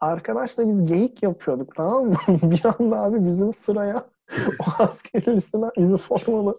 [0.00, 2.16] Arkadaşla biz geyik yapıyorduk tamam mı?
[2.42, 4.04] Bir anda abi bizim sıraya
[4.60, 6.54] o asker lisesinden üniformalı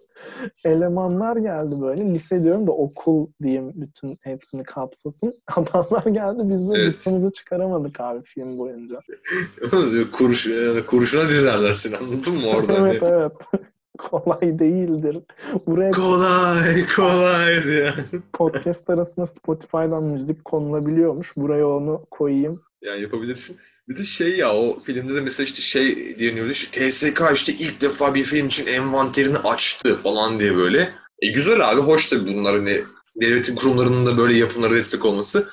[0.64, 2.04] elemanlar geldi böyle.
[2.14, 5.34] Lise diyorum da okul diyeyim bütün hepsini kapsasın.
[5.56, 6.98] Adamlar geldi biz böyle Evet.
[6.98, 9.00] bütünümüzü çıkaramadık abi film boyunca.
[10.12, 12.72] Kuruş, yani kurşuna dizerler seni anladın mı orada?
[12.72, 13.32] evet Hani, evet.
[13.98, 15.18] Kolay değildir.
[15.66, 17.94] Buraya kolay kolay diye.
[18.32, 21.36] podcast arasında Spotify'dan müzik konulabiliyormuş.
[21.36, 22.62] Buraya onu koyayım.
[22.82, 23.56] Yani yapabilirsin.
[23.88, 26.50] Bir de şey ya o filmde de mesela işte şey deniyordu.
[26.50, 30.92] Işte TSK işte ilk defa bir film için envanterini açtı falan diye böyle.
[31.22, 32.84] E güzel abi hoş tabii bunlar hani
[33.20, 35.48] devletin kurumlarının da böyle yapımlara destek olması.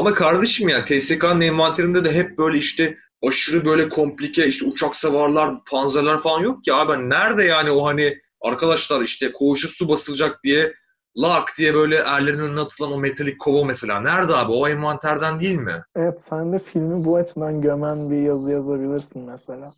[0.00, 2.96] Ama kardeşim yani TSK'nın envanterinde de hep böyle işte
[3.28, 7.10] aşırı böyle komplike işte uçak savarlar, panzerler falan yok ki abi.
[7.10, 10.72] Nerede yani o hani arkadaşlar işte koğuşa su basılacak diye
[11.18, 14.00] lak diye böyle erlerin önüne atılan o metalik kova mesela.
[14.00, 14.52] Nerede abi?
[14.52, 15.82] O envanterden değil mi?
[15.96, 19.74] Evet sen de filmi bu açıdan gömen bir yazı yazabilirsin mesela.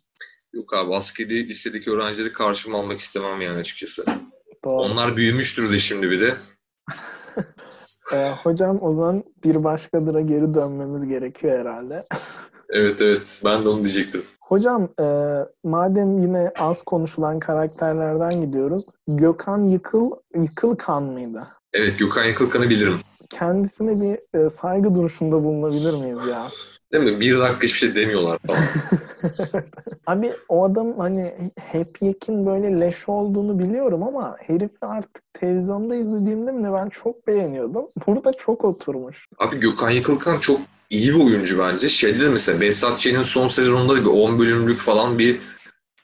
[0.53, 4.05] Yok abi askeri lisedeki öğrencileri karşıma almak istemem yani açıkçası.
[4.65, 4.81] Doğru.
[4.81, 6.35] Onlar büyümüştür de şimdi bir de.
[8.13, 12.05] Ee, hocam o zaman bir başkadıra geri dönmemiz gerekiyor herhalde.
[12.69, 14.23] Evet evet ben de onu diyecektim.
[14.39, 15.05] Hocam e,
[15.63, 18.85] madem yine az konuşulan karakterlerden gidiyoruz.
[19.07, 21.47] Gökhan Yıkıl, Yıkılkan mıydı?
[21.73, 22.99] Evet Gökhan Yakılkan'ı bilirim.
[23.29, 26.47] Kendisine bir e, saygı duruşunda bulunabilir miyiz ya?
[26.93, 27.19] Değil mi?
[27.19, 28.61] Bir dakika hiçbir şey demiyorlar falan.
[30.07, 36.51] Abi o adam hani hep yekin böyle leş olduğunu biliyorum ama herifi artık televizyonda izlediğimde
[36.51, 37.85] mi ben çok beğeniyordum.
[38.07, 39.25] Burada çok oturmuş.
[39.37, 41.89] Abi Gökhan Yakılkan çok iyi bir oyuncu bence.
[41.89, 45.39] Şeyde de mesela Behzat Ç'nin son sezonunda da bir 10 bölümlük falan bir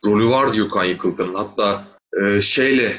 [0.06, 1.36] rolü vardı Gökhan Yakılkan'ın.
[1.36, 1.84] Hatta
[2.22, 2.92] e, şeyle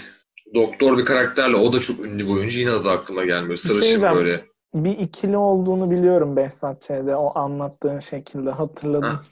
[0.54, 2.58] doktor bir karakterle o da çok ünlü bir oyuncu.
[2.58, 3.56] Yine adı aklıma gelmiyor.
[3.56, 4.16] şey Sarışın diyeceğim.
[4.16, 4.49] böyle.
[4.74, 9.08] Bir ikili olduğunu biliyorum Behzat Ç'de o anlattığın şekilde hatırladım.
[9.08, 9.22] Ha.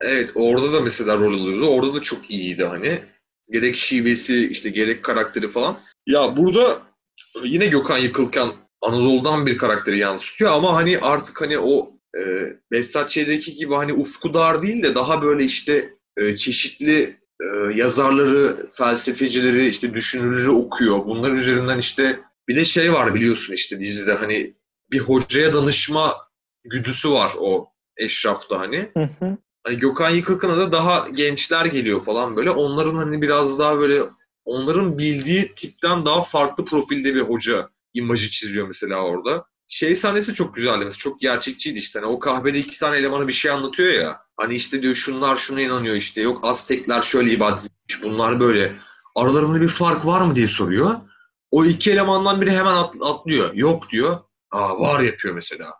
[0.00, 1.68] Evet orada da mesela rol alıyordu.
[1.68, 3.00] Orada da çok iyiydi hani.
[3.50, 5.78] Gerek şivesi işte gerek karakteri falan.
[6.06, 6.82] Ya burada
[7.44, 8.52] yine Gökhan Yıkılkan
[8.82, 12.22] Anadolu'dan bir karakteri yansıtıyor ama hani artık hani o e,
[12.70, 18.66] Behzat Ç'deki gibi hani ufku dar değil de daha böyle işte e, çeşitli e, yazarları,
[18.70, 21.06] felsefecileri, işte düşünürleri okuyor.
[21.06, 24.54] Bunların üzerinden işte bir de şey var biliyorsun işte dizide hani
[24.90, 26.14] bir hocaya danışma
[26.64, 28.90] güdüsü var o eşrafta hani.
[28.96, 29.36] Hı hı.
[29.64, 32.50] Hani Gökhan Yıkılkan'a da daha gençler geliyor falan böyle.
[32.50, 34.02] Onların hani biraz daha böyle
[34.44, 39.44] onların bildiği tipten daha farklı profilde bir hoca imajı çiziyor mesela orada.
[39.68, 40.98] Şey sahnesi çok güzeldi mesela.
[40.98, 41.98] Çok gerçekçiydi işte.
[42.00, 44.20] Hani o kahvede iki tane elemanı bir şey anlatıyor ya.
[44.36, 46.22] Hani işte diyor şunlar şuna inanıyor işte.
[46.22, 48.02] Yok Aztekler şöyle ibadet etmiş.
[48.02, 48.72] Bunlar böyle.
[49.16, 51.00] Aralarında bir fark var mı diye soruyor.
[51.50, 53.54] O iki elemandan biri hemen at- atlıyor.
[53.54, 54.20] Yok diyor.
[54.54, 55.74] Aa var yapıyor mesela.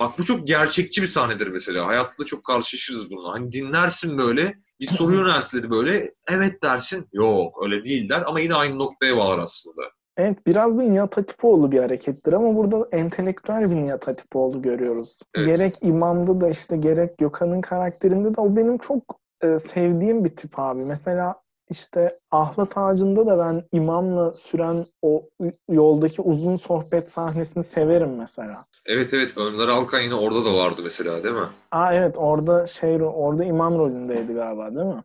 [0.00, 1.86] Bak bu çok gerçekçi bir sahnedir mesela.
[1.86, 3.32] Hayatta çok karşılaşırız bununla.
[3.32, 6.10] Hani dinlersin böyle, bir soru yöneltilir böyle.
[6.30, 7.08] Evet dersin.
[7.12, 9.82] Yok öyle değil der ama yine aynı noktaya bağlar aslında.
[10.16, 15.20] Evet biraz da Nihat Hatipoğlu bir harekettir ama burada entelektüel bir Nihat Hatipoğlu görüyoruz.
[15.34, 15.46] Evet.
[15.46, 20.58] Gerek İmam'da da işte gerek Gökhan'ın karakterinde de o benim çok e, sevdiğim bir tip
[20.58, 20.84] abi.
[20.84, 21.34] Mesela
[21.70, 25.22] işte Ahlat Ağacı'nda da ben imamla süren o
[25.70, 28.64] yoldaki uzun sohbet sahnesini severim mesela.
[28.86, 31.48] Evet evet Önder Alkan yine orada da vardı mesela değil mi?
[31.72, 35.02] Aa evet orada şey orada imam rolündeydi galiba değil mi?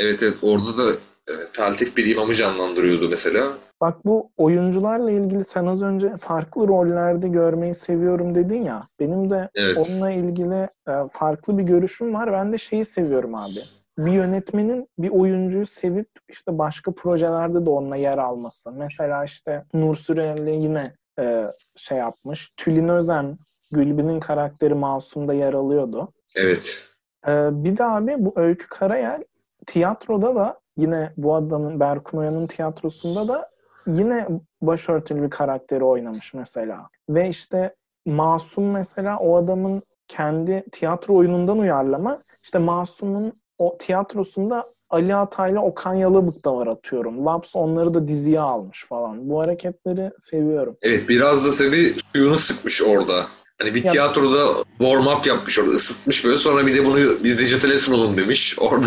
[0.00, 0.92] Evet evet orada da
[1.28, 3.52] e, peltek bir imamı canlandırıyordu mesela.
[3.80, 8.88] Bak bu oyuncularla ilgili sen az önce farklı rollerde görmeyi seviyorum dedin ya.
[9.00, 9.76] Benim de Evet.
[9.78, 12.32] onunla ilgili e, farklı bir görüşüm var.
[12.32, 13.60] Ben de şeyi seviyorum abi.
[14.06, 18.72] Bir yönetmenin bir oyuncuyu sevip işte başka projelerde de onunla yer alması.
[18.72, 21.44] Mesela işte Nur Süreyya yine e,
[21.76, 22.50] şey yapmış.
[22.56, 23.38] Tülin Özen,
[23.70, 26.12] Gülbin'in karakteri Masum'da yer alıyordu.
[26.36, 26.82] Evet.
[27.28, 29.24] Ee, bir de abi bu Öykü Karayel
[29.66, 33.50] tiyatroda da yine bu adamın Berkun Oya'nın tiyatrosunda da
[33.86, 34.28] yine
[34.62, 36.88] başörtülü bir karakteri oynamış mesela.
[37.08, 37.74] Ve işte
[38.06, 42.18] Masum mesela o adamın kendi tiyatro oyunundan uyarlama.
[42.42, 47.26] İşte Masum'un o tiyatrosunda Ali Atay'la Okan Yalabık da var atıyorum.
[47.26, 49.30] Laps onları da diziye almış falan.
[49.30, 50.76] Bu hareketleri seviyorum.
[50.82, 53.26] Evet biraz da tabii suyunu sıkmış orada.
[53.58, 57.38] Hani bir Ya- tiyatroda warm up yapmış orada ısıtmış böyle sonra bir de bunu biz
[57.38, 58.86] dijitale sunalım demiş orada.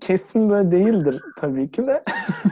[0.00, 2.04] Kesin böyle değildir tabii ki de.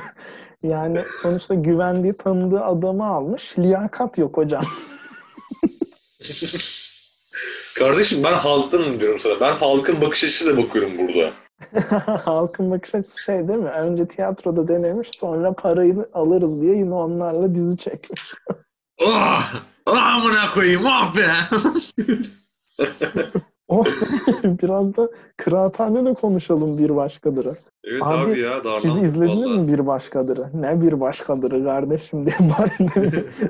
[0.63, 3.59] yani sonuçta güvendiği, tanıdığı adamı almış.
[3.59, 4.63] Liyakat yok hocam.
[7.79, 9.41] Kardeşim ben halktanım diyorum sana.
[9.41, 11.31] Ben halkın bakış açısıyla bakıyorum burada.
[12.25, 13.69] Halkın bakış açısı şey değil mi?
[13.69, 18.35] Önce tiyatroda denemiş sonra parayı alırız diye yine onlarla dizi çekmiş.
[19.07, 19.55] Ah!
[19.87, 21.27] Ah amına koyayım ah be!
[23.69, 23.85] O
[24.45, 27.57] biraz da kıraathanede konuşalım bir başkadırı.
[27.85, 29.59] evet Abi, abi, ya darlandık Siz izlediniz vallahi.
[29.59, 30.51] mi bir başkadırı?
[30.55, 32.89] Ne bir başkadırı kardeşim diye bari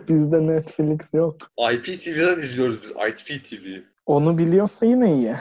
[0.09, 1.37] bizde Netflix yok.
[1.73, 3.85] IPTV'den izliyoruz biz IPTV'yi.
[4.07, 5.35] Onu biliyorsa yine iyi.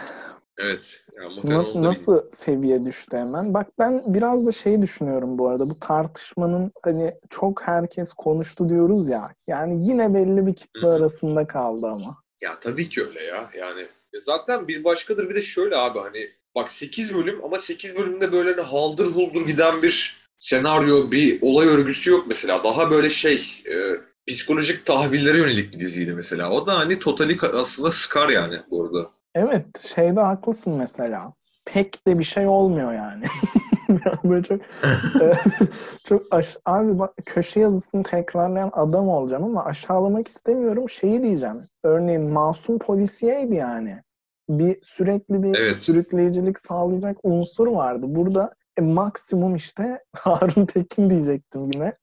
[0.58, 1.04] Evet.
[1.18, 3.54] Ya, muhtemelen Nasıl, nasıl seviye düştü hemen?
[3.54, 5.70] Bak ben biraz da şey düşünüyorum bu arada.
[5.70, 9.34] Bu tartışmanın hani çok herkes konuştu diyoruz ya.
[9.48, 10.92] Yani yine belli bir kitle Hı hı.
[10.92, 12.18] arasında kaldı ama.
[12.42, 13.50] Ya tabii ki öyle ya.
[13.58, 13.82] Yani
[14.14, 18.32] e zaten bir başkadır bir de şöyle abi hani bak 8 bölüm ama 8 bölümde
[18.32, 22.64] böyle hani haldır huldur giden bir senaryo, bir olay örgüsü yok mesela.
[22.64, 23.76] Daha böyle şey e,
[24.28, 26.52] psikolojik tahvillere yönelik bir diziydi mesela.
[26.52, 29.10] O da hani totali aslında sıkar yani bu arada.
[29.36, 31.34] Evet şeyde haklısın mesela.
[31.66, 33.24] Pek de bir şey olmuyor yani.
[34.24, 34.62] Böyle çok
[36.04, 40.90] çok aş- abi bak köşe yazısını tekrarlayan adam olacağım ama aşağılamak istemiyorum.
[40.90, 41.68] Şeyi diyeceğim.
[41.84, 43.98] Örneğin masum polisiyeydi yani.
[44.50, 45.84] Bir sürekli bir Evet.
[45.84, 48.06] sürükleyicilik sağlayacak unsur vardı.
[48.10, 51.94] Burada e, maksimum işte Harun Tekin diyecektim yine.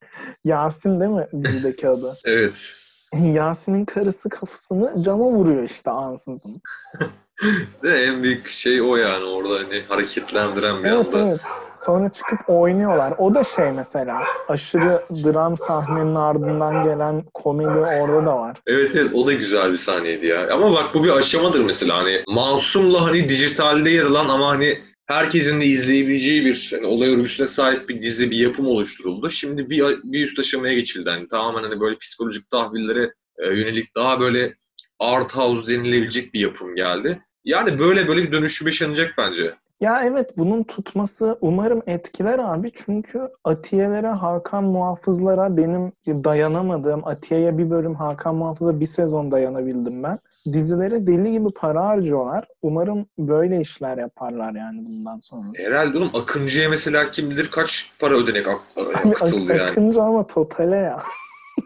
[0.44, 2.14] Yasin değil mi dizideki adı?
[2.24, 2.74] Evet.
[3.14, 6.62] Yasin'in karısı kafasını cama vuruyor işte ansızın.
[7.82, 11.28] De en büyük şey o yani orada hani hareketlendiren bir Evet anda.
[11.28, 11.40] evet.
[11.74, 13.14] Sonra çıkıp oynuyorlar.
[13.18, 18.56] O da şey mesela aşırı dram sahnenin ardından gelen komedi orada da var.
[18.66, 20.54] Evet evet o da güzel bir sahneydi ya.
[20.54, 25.60] Ama bak bu bir aşamadır mesela hani Masum'la hani dijitalde yer alan ama hani herkesin
[25.60, 29.30] de izleyebileceği bir hani olay örgüsüne sahip bir dizi, bir yapım oluşturuldu.
[29.30, 31.10] Şimdi bir, bir üst aşamaya geçildi.
[31.10, 34.54] Hani tamamen hani böyle psikolojik tahvillere e, yönelik daha böyle
[34.98, 37.22] art house denilebilecek bir yapım geldi.
[37.44, 39.54] Yani böyle böyle bir dönüşüm yaşanacak bence.
[39.80, 42.70] Ya evet bunun tutması umarım etkiler abi.
[42.74, 50.18] Çünkü Atiye'lere, Hakan Muhafızlara benim dayanamadığım, Atiye'ye bir bölüm, Hakan Muhafız'a bir sezon dayanabildim ben.
[50.52, 52.44] Dizilere deli gibi para harcıyorlar.
[52.62, 55.46] Umarım böyle işler yaparlar yani bundan sonra.
[55.56, 59.70] Herhalde oğlum Akıncı'ya mesela kim bilir kaç para ödenek ak- Abi akıtıldı Ak- yani.
[59.70, 61.00] Akıncı ama totale ya.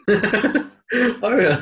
[1.22, 1.58] Abi ya.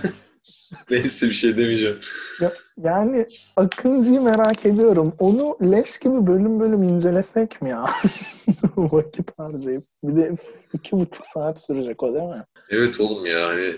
[0.90, 1.96] Neyse bir şey demeyeceğim.
[2.40, 2.52] Ya-
[2.82, 5.12] Yani Akıncı'yı merak ediyorum.
[5.18, 7.84] Onu leş gibi bölüm bölüm incelesek mi ya?
[8.76, 9.84] Vakit harcayıp.
[10.04, 10.32] Bir de
[10.72, 12.44] iki buçuk saat sürecek o değil mi?
[12.70, 13.74] Evet oğlum ya hani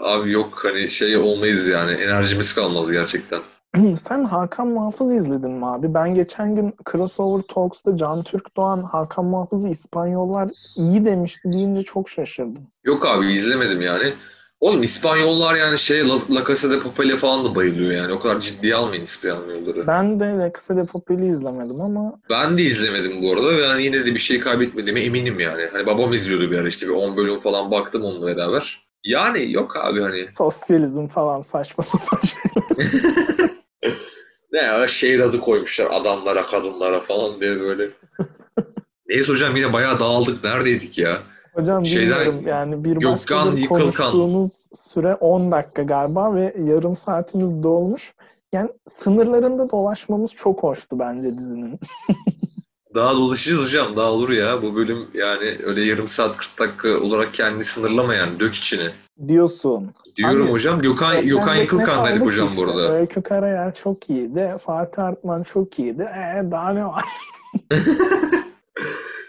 [0.00, 3.40] abi yok hani şey olmayız yani enerjimiz kalmaz gerçekten.
[3.96, 5.94] Sen Hakan Muhafız izledin mi abi?
[5.94, 12.08] Ben geçen gün Crossover Talks'ta Can Türk Doğan Hakan Muhafız'ı İspanyollar iyi demişti deyince çok
[12.08, 12.62] şaşırdım.
[12.84, 14.12] Yok abi izlemedim yani.
[14.60, 18.12] Oğlum İspanyollar yani şey La, La Casa de Papel'e falan da bayılıyor yani.
[18.12, 19.86] O kadar ciddiye almayın İspanyolları.
[19.86, 22.12] Ben, Ben de La Casa de Papel'i izlemedim ama
[22.58, 25.62] de izlemedim bu arada ve yani yine de bir şey kaybetmediğime eminim yani.
[25.72, 28.89] Hani babam izliyordu bir ara işte bir 10 bölüm falan baktım onunla beraber.
[29.04, 32.20] Yani yok abi hani sosyalizm falan saçma sapan
[34.52, 37.88] ne ya şehir adı koymuşlar adamlara kadınlara falan diye böyle.
[39.08, 40.44] Neyse hocam yine bayağı dağıldık.
[40.44, 41.18] Neredeydik ya?
[41.54, 43.78] Hocam Şeyden- bilmiyorum yani bir başkadır Yıkılkan.
[43.80, 48.14] konuştuğumuz süre 10 dakika galiba ve yarım saatimiz dolmuş.
[48.52, 51.80] Yani sınırlarında dolaşmamız çok hoştu bence dizinin.
[52.94, 53.96] Daha dolaşacağız hocam.
[53.96, 54.62] Daha olur ya.
[54.62, 58.90] Bu bölüm yani öyle yarım saat 40 dakika olarak kendini sınırlamayan dök içine.
[59.28, 59.90] Diyorsun.
[60.16, 60.82] Diyorum Abi, hocam.
[60.82, 62.58] Gökhan, Gökhan Yıkılkan dedik hocam işte?
[62.58, 62.92] burada.
[62.92, 64.56] Öykü Karayer çok iyiydi.
[64.66, 66.02] Fatih Artman çok iyiydi.
[66.02, 67.04] E daha ne var?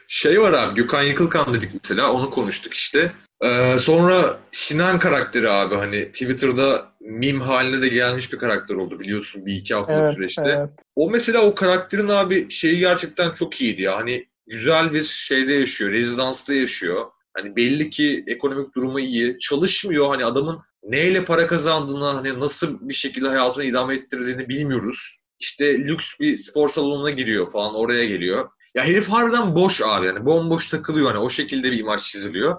[0.07, 3.11] Şey var abi Gökhan Yıkılkan dedik mesela onu konuştuk işte.
[3.43, 9.45] Ee, sonra Sinan karakteri abi hani Twitter'da meme haline de gelmiş bir karakter oldu biliyorsun
[9.45, 10.41] bir iki haftalık Evet, süreçte.
[10.57, 10.69] evet.
[10.95, 13.97] O mesela o karakterin abi şeyi gerçekten çok iyiydi ya.
[13.97, 17.05] Hani güzel bir şeyde yaşıyor, rezidansta yaşıyor.
[17.33, 19.39] Hani belli ki ekonomik durumu iyi.
[19.39, 25.19] Çalışmıyor hani adamın neyle para kazandığını hani nasıl bir şekilde hayatını idame ettirdiğini bilmiyoruz.
[25.39, 28.49] İşte lüks bir spor salonuna giriyor falan oraya geliyor.
[28.75, 32.57] Ya herif harbiden boş abi yani bomboş takılıyor hani o şekilde bir imaj çiziliyor.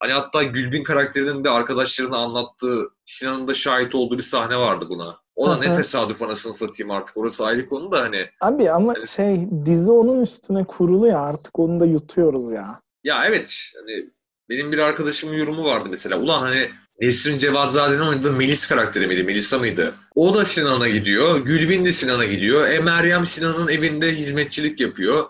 [0.00, 5.16] Hani hatta Gülbin karakterinin de arkadaşlarına anlattığı Sinan'ın da şahit olduğu bir sahne vardı buna.
[5.36, 9.08] O da ne tesadüf anasını satayım artık orası ayrı konu da hani Abi ama Evet.
[9.08, 12.80] şey dizi onun üstüne kurulu ya artık onu da yutuyoruz ya.
[13.04, 14.10] Ya evet hani
[14.48, 16.18] benim bir arkadaşımın yorumu vardı mesela.
[16.18, 16.68] Ulan hani
[17.00, 19.22] Nesrin Cevazzade'nin oynadığı Melis karakteri miydi?
[19.22, 19.94] Melisa mıydı?
[20.14, 21.38] O da Sinan'a gidiyor.
[21.38, 22.68] Gülbin de Sinan'a gidiyor.
[22.68, 25.26] E Meryem Sinan'ın evinde hizmetçilik yapıyor.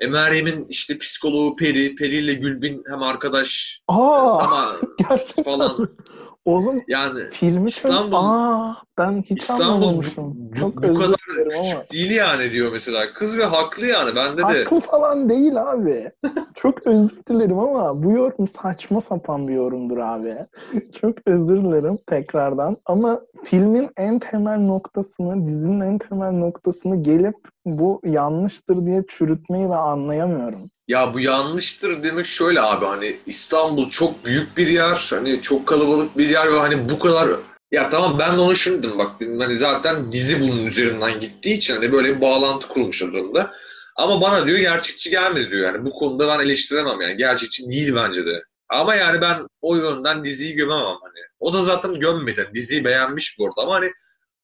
[0.00, 1.94] E Meryem'in işte psikoloğu Peri.
[1.94, 4.66] Peri ile Gülbin hem arkadaş Aa ama
[4.98, 5.42] gerçekten.
[5.42, 5.88] falan.
[6.44, 7.68] Oğlum Yani filmi.
[7.68, 10.02] İstanbul- Aa ben hiç İstanbul bu,
[10.58, 11.20] çok bu kadar
[11.58, 11.64] ama.
[11.64, 13.12] küçük değil yani diyor mesela.
[13.14, 14.42] Kız ve haklı yani bende de.
[14.42, 16.10] Haklı falan değil abi.
[16.54, 20.36] Çok özür dilerim ama bu yorum saçma sapan bir yorumdur abi.
[21.00, 22.76] Çok özür dilerim tekrardan.
[22.86, 27.36] Ama filmin en temel noktasını, dizinin en temel noktasını gelip
[27.66, 30.60] bu yanlıştır diye çürütmeyi ve anlayamıyorum.
[30.88, 36.18] Ya bu yanlıştır demek şöyle abi hani İstanbul çok büyük bir yer hani çok kalabalık
[36.18, 37.28] bir yer ve hani bu kadar
[37.70, 41.54] ya tamam ben de onu şunu dedim bak dedim, hani zaten dizi bunun üzerinden gittiği
[41.54, 43.52] için hani böyle bir bağlantı kurmuş aralarında.
[43.96, 48.26] Ama bana diyor gerçekçi gelmedi diyor yani bu konuda ben eleştiremem yani gerçekçi değil bence
[48.26, 48.42] de.
[48.68, 51.20] Ama yani ben o yönden diziyi gömemem hani.
[51.40, 52.50] O da zaten gömmedi.
[52.54, 53.90] Diziyi beğenmiş bu arada ama hani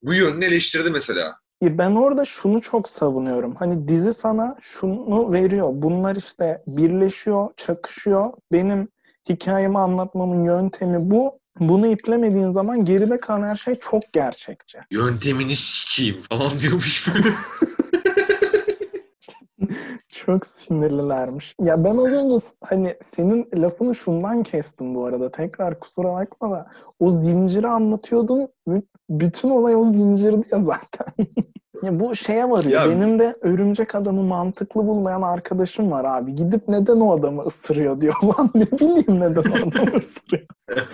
[0.03, 1.37] bu yönünü eleştirdi mesela.
[1.63, 3.55] Ben orada şunu çok savunuyorum.
[3.55, 5.69] Hani dizi sana şunu veriyor.
[5.73, 8.33] Bunlar işte birleşiyor, çakışıyor.
[8.53, 8.89] Benim
[9.29, 11.39] hikayemi anlatmamın yöntemi bu.
[11.61, 14.79] Bunu iplemediğin zaman geride kalan her şey çok gerçekçi.
[14.91, 17.29] Yöntemini sikeyim falan diyormuş böyle.
[20.09, 21.55] Çok sinirlilermiş.
[21.61, 25.31] Ya ben az önce hani senin lafını şundan kestim bu arada.
[25.31, 26.67] Tekrar kusura bakma da
[27.01, 28.49] o zinciri anlatıyordun.
[28.69, 31.07] Bü- Bütün olay o zincirdi ya zaten.
[31.83, 32.85] ya bu şeye varıyor.
[32.85, 36.35] Ya- Benim de örümcek adamı mantıklı bulmayan arkadaşım var abi.
[36.35, 38.15] Gidip neden o adamı ısırıyor diyor.
[38.25, 40.47] Lan ne bileyim neden o adamı ısırıyor.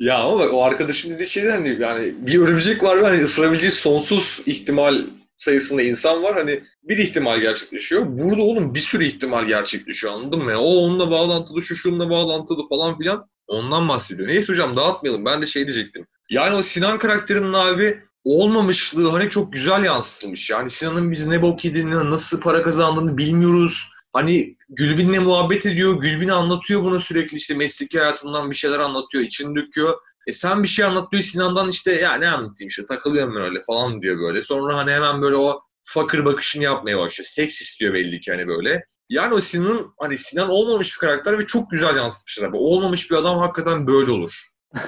[0.00, 3.22] Ya ama bak o arkadaşın dediği şey de hani yani bir örümcek var ve hani
[3.22, 4.98] ısırabileceği sonsuz ihtimal
[5.36, 6.34] sayısında insan var.
[6.34, 8.06] Hani bir ihtimal gerçekleşiyor.
[8.06, 10.56] Burada oğlum bir sürü ihtimal gerçekleşiyor anladın mı?
[10.58, 13.28] O onunla bağlantılı, şu şununla bağlantılı falan filan.
[13.46, 14.28] Ondan bahsediyor.
[14.28, 15.24] Neyse hocam dağıtmayalım.
[15.24, 16.06] Ben de şey diyecektim.
[16.30, 20.50] Yani o Sinan karakterinin abi olmamışlığı hani çok güzel yansıtılmış.
[20.50, 23.90] Yani Sinan'ın biz ne bok yediğini, nasıl para kazandığını bilmiyoruz.
[24.12, 26.00] Hani Gülbin'le muhabbet ediyor.
[26.00, 29.24] Gülbin anlatıyor bunu sürekli işte mesleki hayatından bir şeyler anlatıyor.
[29.24, 29.94] içini döküyor.
[30.26, 33.62] E sen bir şey anlat diyor Sinan'dan işte ya ne anlatayım işte takılıyorum ben öyle
[33.62, 34.42] falan diyor böyle.
[34.42, 37.26] Sonra hani hemen böyle o fakir bakışını yapmaya başlıyor.
[37.26, 38.84] Seks istiyor belli ki hani böyle.
[39.08, 42.48] Yani o Sinan'ın hani Sinan olmamış bir karakter ve çok güzel yansıtmışlar.
[42.48, 42.56] abi.
[42.56, 44.32] Olmamış bir adam hakikaten böyle olur.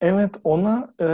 [0.00, 1.06] Evet ona e,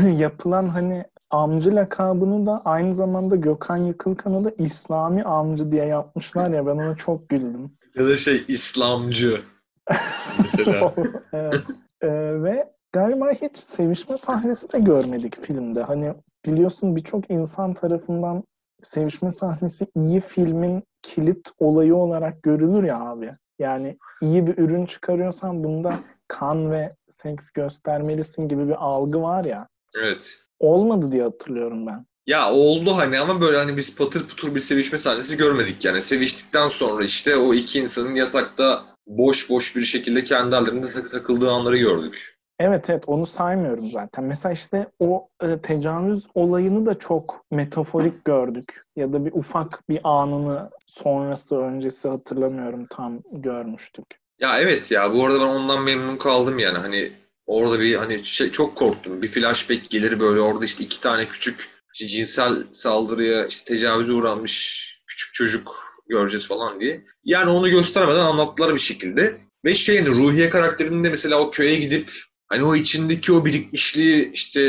[0.16, 6.66] yapılan hani amcı lakabını da aynı zamanda Gökhan Yıkılkan'ı da İslami amcı diye yapmışlar ya
[6.66, 7.70] ben ona çok güldüm.
[7.96, 9.42] Ya da şey İslamcı
[10.38, 10.94] mesela.
[11.32, 11.60] Evet.
[12.02, 12.08] E,
[12.42, 15.82] ve galiba hiç sevişme sahnesi de görmedik filmde.
[15.82, 16.14] Hani
[16.46, 18.42] biliyorsun birçok insan tarafından
[18.82, 23.32] sevişme sahnesi iyi filmin kilit olayı olarak görülür ya abi.
[23.58, 25.94] Yani iyi bir ürün çıkarıyorsan bunda
[26.28, 29.68] kan ve seks göstermelisin gibi bir algı var ya.
[29.98, 30.38] Evet.
[30.60, 32.06] Olmadı diye hatırlıyorum ben.
[32.26, 36.02] Ya oldu hani ama böyle hani biz patır putur bir sevişme sahnesi görmedik yani.
[36.02, 41.50] Seviştikten sonra işte o iki insanın yatakta boş boş bir şekilde kendi hallerinde tak- takıldığı
[41.50, 42.38] anları gördük.
[42.58, 44.24] Evet evet onu saymıyorum zaten.
[44.24, 48.82] Mesela işte o e, tecavüz olayını da çok metaforik gördük.
[48.96, 54.04] Ya da bir ufak bir anını sonrası öncesi hatırlamıyorum tam görmüştük.
[54.40, 57.12] Ya evet ya bu arada ben ondan memnun kaldım yani hani
[57.46, 59.22] orada bir hani şey çok korktum.
[59.22, 64.82] Bir flashback gelir böyle orada işte iki tane küçük işte cinsel saldırıya işte tecavüze uğranmış
[65.06, 67.04] küçük çocuk göreceğiz falan diye.
[67.24, 69.38] Yani onu göstermeden anlattılar bir şekilde.
[69.64, 72.10] Ve şeyin Ruhiye karakterinin de mesela o köye gidip
[72.48, 74.60] hani o içindeki o birikmişliği işte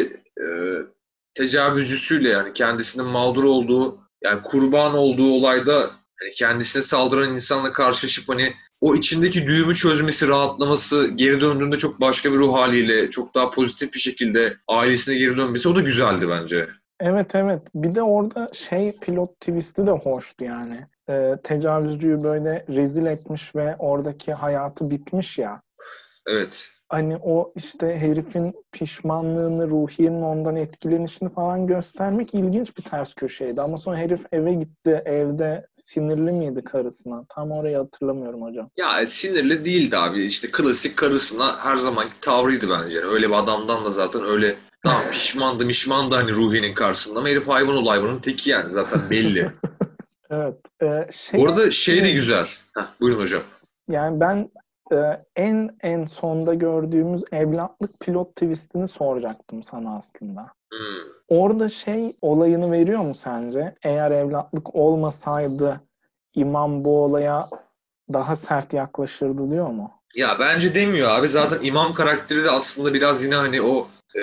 [0.42, 0.46] e,
[1.34, 5.80] tecavüzcüsüyle yani kendisinin mağdur olduğu yani kurban olduğu olayda
[6.22, 12.32] hani kendisine saldıran insanla karşılaşıp hani o içindeki düğümü çözmesi, rahatlaması, geri döndüğünde çok başka
[12.32, 16.70] bir ruh haliyle, çok daha pozitif bir şekilde ailesine geri dönmesi o da güzeldi bence.
[17.00, 17.62] Evet evet.
[17.76, 20.88] Bir de orada şey pilot twist'i de hoştu yani.
[21.10, 25.62] Ee, tecavüzcüyü böyle rezil etmiş ve oradaki hayatı bitmiş ya.
[26.28, 26.70] Evet.
[26.90, 33.62] Hani o işte herifin pişmanlığını, Ruhiye'nin ondan etkilenişini falan göstermek ilginç bir ters köşeydi.
[33.62, 35.02] Ama sonra herif eve gitti.
[35.06, 37.26] Evde sinirli miydi karısına?
[37.30, 38.70] Tam orayı hatırlamıyorum hocam.
[38.78, 40.26] Ya sinirli değildi abi.
[40.26, 43.02] İşte klasik karısına her zamanki tavrıydı bence.
[43.06, 47.76] Öyle bir adamdan da zaten öyle tamam pişmandı mişmandı hani Ruhi'nin karşısında ama herif hayvan
[47.76, 49.52] ol hayvanın teki yani zaten belli.
[50.34, 50.58] Evet.
[50.82, 52.48] Ee, şey, Orada şey de güzel.
[52.78, 53.44] Heh, buyurun hocam.
[53.90, 54.52] Yani ben
[54.92, 60.42] e, en en sonda gördüğümüz evlatlık pilot twistini soracaktım sana aslında.
[60.72, 61.14] Hmm.
[61.28, 63.76] Orada şey olayını veriyor mu sence?
[63.84, 65.82] Eğer evlatlık olmasaydı
[66.36, 67.50] imam bu olaya
[68.14, 69.92] daha sert yaklaşırdı diyor mu?
[70.16, 71.28] Ya bence demiyor abi.
[71.28, 74.22] Zaten imam karakteri de aslında biraz yine hani o e,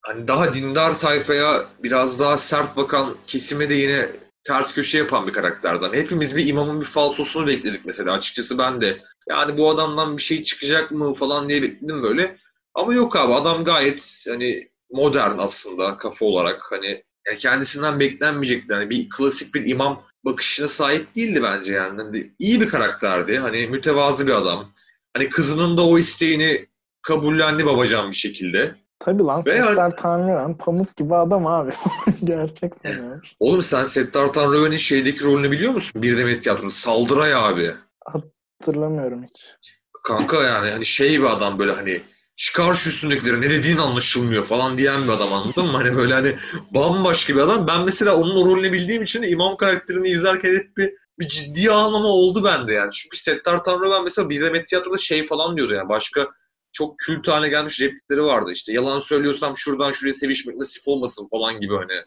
[0.00, 4.08] hani daha dindar tayfaya biraz daha sert bakan kesime de yine
[4.44, 5.92] ters köşe yapan bir karakterden.
[5.92, 8.12] Hepimiz bir imamın bir falsosunu bekledik mesela.
[8.12, 9.00] Açıkçası ben de.
[9.28, 12.36] Yani bu adamdan bir şey çıkacak mı falan diye bekledim böyle.
[12.74, 16.62] Ama yok abi adam gayet hani modern aslında kafa olarak.
[16.70, 18.74] Hani yani kendisinden beklenmeyecekti.
[18.74, 22.02] Hani bir klasik bir imam bakışına sahip değildi bence yani.
[22.02, 23.38] Hani iyi bir karakterdi.
[23.38, 24.72] Hani mütevazı bir adam.
[25.12, 26.66] Hani kızının da o isteğini
[27.02, 28.83] kabullendi babacan bir şekilde.
[29.04, 31.70] Tabii lan Ve yani- Settar Tanrıven pamuk gibi adam abi.
[32.24, 33.34] Gerçek sanıyormuş.
[33.40, 36.02] Oğlum sen Settar Tanrıver'in şeydeki rolünü biliyor musun?
[36.02, 36.76] Bir demet tiyatrosu.
[36.80, 37.70] Saldıray abi.
[38.04, 39.56] Hatırlamıyorum hiç.
[40.04, 42.00] Kanka yani hani şey bir adam böyle hani
[42.36, 45.72] çıkar şu üstündekileri ne dediğin anlaşılmıyor falan diyen bir adam anladın mı?
[45.72, 46.36] Hani böyle hani
[46.74, 47.66] bambaşka bir adam.
[47.66, 52.08] Ben mesela onun o rolünü bildiğim için imam karakterini izlerken hep bir, bir ciddiye almama
[52.08, 52.92] oldu bende yani.
[52.92, 56.28] Çünkü Settar Tanrıver mesela bir demet tiyatroda şey falan diyordu yani başka
[56.74, 58.72] çok kült haline gelmiş replikleri vardı işte.
[58.72, 62.04] Yalan söylüyorsam şuradan şuraya sevişmek nasip olmasın falan gibi hani.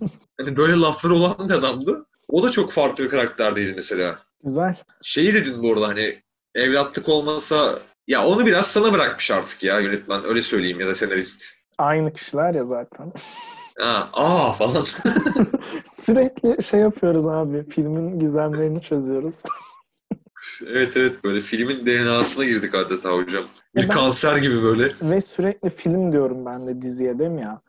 [0.40, 2.06] Hani böyle lafları olan bir adamdı.
[2.28, 4.18] O da çok farklı bir karakterdeydi mesela.
[4.44, 4.76] Güzel.
[5.02, 6.22] Şeyi dedin bu arada hani
[6.54, 11.44] evlatlık olmasa ya onu biraz sana bırakmış artık ya yönetmen öyle söyleyeyim ya da senarist.
[11.78, 13.12] Aynı kişiler ya zaten.
[13.78, 14.86] Ha, aa falan.
[15.90, 17.66] Sürekli şey yapıyoruz abi.
[17.68, 19.42] Filmin gizemlerini çözüyoruz.
[20.66, 23.44] evet evet böyle filmin DNA'sına girdik adeta hocam.
[23.76, 24.92] Bir ben- kanser gibi böyle.
[25.02, 27.60] Ve sürekli film diyorum ben de diziye değil mi ya?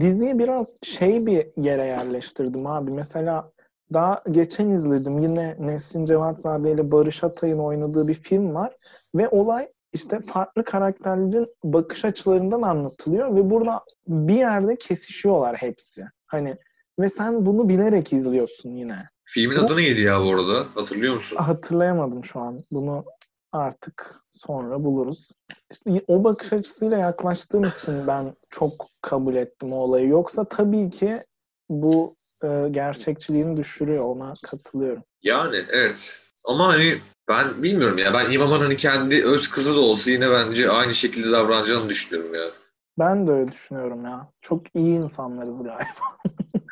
[0.00, 2.90] Diziyi biraz şey bir yere yerleştirdim abi.
[2.90, 3.52] Mesela
[3.92, 5.18] daha geçen izledim.
[5.18, 8.76] Yine Nesrin Cevatzade ile Barış Atay'ın oynadığı bir film var.
[9.14, 13.36] Ve olay işte farklı karakterlerin bakış açılarından anlatılıyor.
[13.36, 16.04] Ve burada bir yerde kesişiyorlar hepsi.
[16.26, 16.56] Hani
[16.98, 19.04] ve sen bunu bilerek izliyorsun yine.
[19.24, 20.66] Filmin adı neydi ya bu arada?
[20.74, 21.36] Hatırlıyor musun?
[21.36, 22.60] Hatırlayamadım şu an.
[22.70, 23.04] Bunu
[23.52, 25.30] artık sonra buluruz.
[25.72, 30.08] İşte o bakış açısıyla yaklaştığım için ben çok kabul ettim o olayı.
[30.08, 31.22] Yoksa tabii ki
[31.68, 34.04] bu e, gerçekçiliğini düşürüyor.
[34.04, 35.02] Ona katılıyorum.
[35.22, 36.20] Yani evet.
[36.44, 36.98] Ama hani
[37.28, 38.14] ben bilmiyorum ya.
[38.14, 42.50] Ben İmam'ın hani kendi öz kızı da olsa yine bence aynı şekilde davranacağını düşünüyorum ya.
[42.98, 44.28] Ben de öyle düşünüyorum ya.
[44.40, 46.18] Çok iyi insanlarız galiba.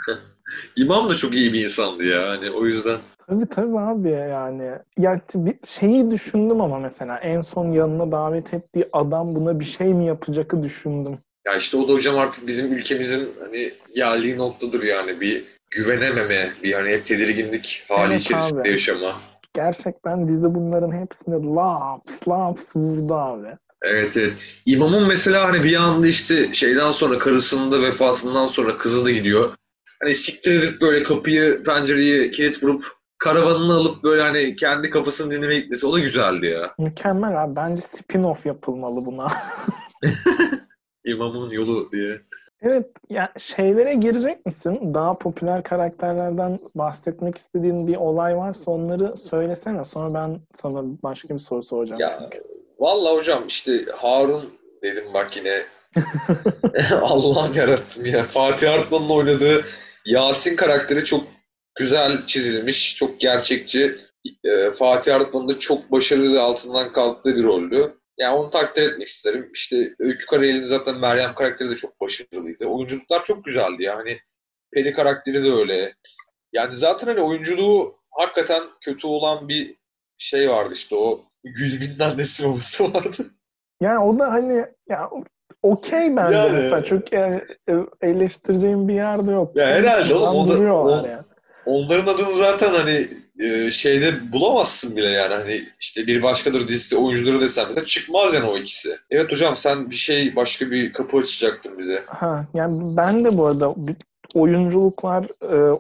[0.77, 2.29] İmam da çok iyi bir insandı ya.
[2.29, 2.99] Hani o yüzden
[3.31, 4.71] Tabii tabii abi yani.
[4.99, 9.95] Ya bir şeyi düşündüm ama mesela en son yanına davet ettiği adam buna bir şey
[9.95, 11.19] mi yapacakı düşündüm.
[11.47, 16.73] Ya işte o da hocam artık bizim ülkemizin hani geldiği noktadır yani bir güvenememe, bir
[16.73, 18.71] hani hep tedirginlik hali Evet içerisinde abi.
[18.71, 19.13] yaşama.
[19.55, 23.49] Gerçekten dizi bunların hepsini laps laps vurdu abi.
[23.83, 24.33] Evet evet.
[24.67, 29.51] İmamın mesela hani bir anda işte şeyden sonra karısının da vefatından sonra kızı da gidiyor.
[30.03, 32.85] Hani siktir edip böyle kapıyı, pencereyi kilit vurup
[33.19, 36.75] karavanını alıp böyle hani kendi kafasını dinlemeye gitmesi o da güzeldi ya.
[36.79, 37.57] Mükemmel abi.
[37.57, 39.33] Bence spin-off yapılmalı buna.
[41.05, 42.21] İmamın yolu diye.
[42.63, 44.95] evet ya şeylere girecek misin?
[44.95, 49.85] Daha popüler karakterlerden bahsetmek istediğin bir olay varsa onları söylesene.
[49.85, 52.43] Sonra ben sana başka bir soru soracağım Ya çünkü.
[52.79, 54.45] vallahi hocam işte Harun
[54.83, 55.63] dedim bak yine.
[57.03, 58.25] Allah'ım yarabbim ya.
[58.25, 59.65] Fatih Artman'ın oynadığı
[60.07, 61.25] Yasin karakteri çok
[61.79, 63.99] güzel çizilmiş, çok gerçekçi.
[64.45, 67.97] Ee, Fatih Artman'ın da çok başarılı altından kalktığı bir roldü.
[68.19, 69.51] Yani onu takdir etmek isterim.
[69.55, 72.67] İşte Öykü Karayel'in zaten Meryem karakteri de çok başarılıydı.
[72.67, 74.21] Oyunculuklar çok güzeldi yani.
[74.73, 75.95] Peri karakteri de öyle.
[76.53, 79.77] Yani zaten hani oyunculuğu hakikaten kötü olan bir
[80.19, 83.31] şey vardı işte o Gülbin'in annesi babası vardı.
[83.81, 85.11] Yani o da hani ya
[85.63, 86.85] okey bence Yani- mesela.
[86.85, 89.57] Çok yani, e, eleştireceğim bir yerde yok.
[89.57, 91.19] Ya herhalde oğlum, o da- Duruyorlar o- ya.
[91.67, 93.07] onların adını zaten hani
[93.41, 98.47] e, şeyde bulamazsın bile yani hani işte bir başkadır dizisi oyuncuları desem mesela çıkmaz yani
[98.47, 98.97] o ikisi.
[99.11, 102.03] Evet hocam sen bir şey başka bir kapı açacaktın bize.
[102.07, 103.75] Ha, yani ben de bu arada
[104.35, 105.27] oyunculuklar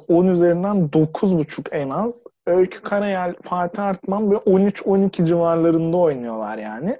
[0.08, 2.24] 10 e, üzerinden 9.5 en az.
[2.46, 6.96] Öykü Karayel, Fatih Artman böyle 13-12 civarlarında oynuyorlar yani.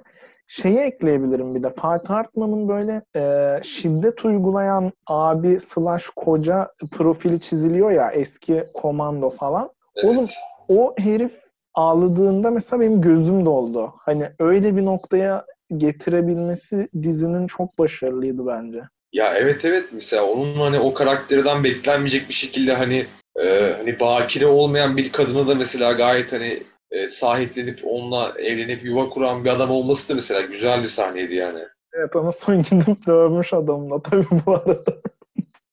[0.53, 1.71] Şeyi ekleyebilirim bir de.
[1.71, 9.71] Fatih Artman'ın böyle e, şiddet uygulayan abi slash koca profili çiziliyor ya eski komando falan.
[9.97, 10.05] Evet.
[10.05, 10.27] Oğlum
[10.69, 11.33] o herif
[11.75, 13.93] ağladığında mesela benim gözüm doldu.
[13.99, 15.47] Hani öyle bir noktaya
[15.77, 18.81] getirebilmesi dizinin çok başarılıydı bence.
[19.13, 24.47] Ya evet evet mesela onun hani o karakterden beklenmeyecek bir şekilde hani e, hani bakire
[24.47, 26.59] olmayan bir kadını da mesela gayet hani
[26.91, 31.61] e, sahiplenip onunla evlenip yuva kuran bir adam olması da mesela güzel bir sahneydi yani.
[31.93, 34.97] Evet ama son gidip dövmüş adamla tabii bu arada.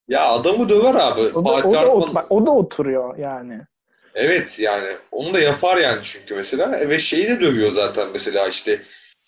[0.08, 1.22] Ya adamı döver abi.
[1.22, 2.26] O da, Fatih o, da, Artman...
[2.30, 3.62] o da oturuyor yani.
[4.16, 8.82] Evet yani onu da yapar yani çünkü mesela ve şeyi de dövüyor zaten mesela işte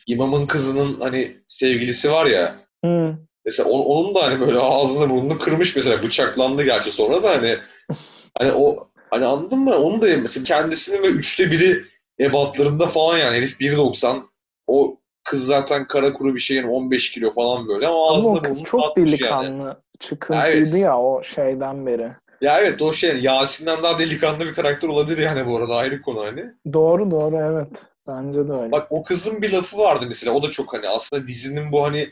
[0.07, 2.55] imamın kızının hani sevgilisi var ya.
[2.83, 3.15] Hmm.
[3.45, 7.57] Mesela on, onun da hani böyle ağzını burnunu kırmış mesela bıçaklandı gerçi sonra da hani
[8.37, 9.77] hani o hani anladın mı?
[9.77, 11.83] Onu da mesela kendisinin ve üçte biri
[12.19, 14.21] ebatlarında falan yani herif 1.90
[14.67, 18.63] o kız zaten kara kuru bir şeyin 15 kilo falan böyle ama, ama o kız
[18.63, 19.75] çok delikanlı yani.
[19.99, 20.73] çıkıntıydı ya, evet.
[20.73, 22.11] ya o şeyden beri.
[22.41, 26.25] Ya evet o şey Yasin'den daha delikanlı bir karakter olabilir yani bu arada ayrı konu
[26.25, 26.45] hani.
[26.73, 27.83] Doğru doğru evet.
[28.07, 28.71] Bence de öyle.
[28.71, 32.09] Bak o kızın bir lafı vardı mesela o da çok hani aslında dizinin bu hani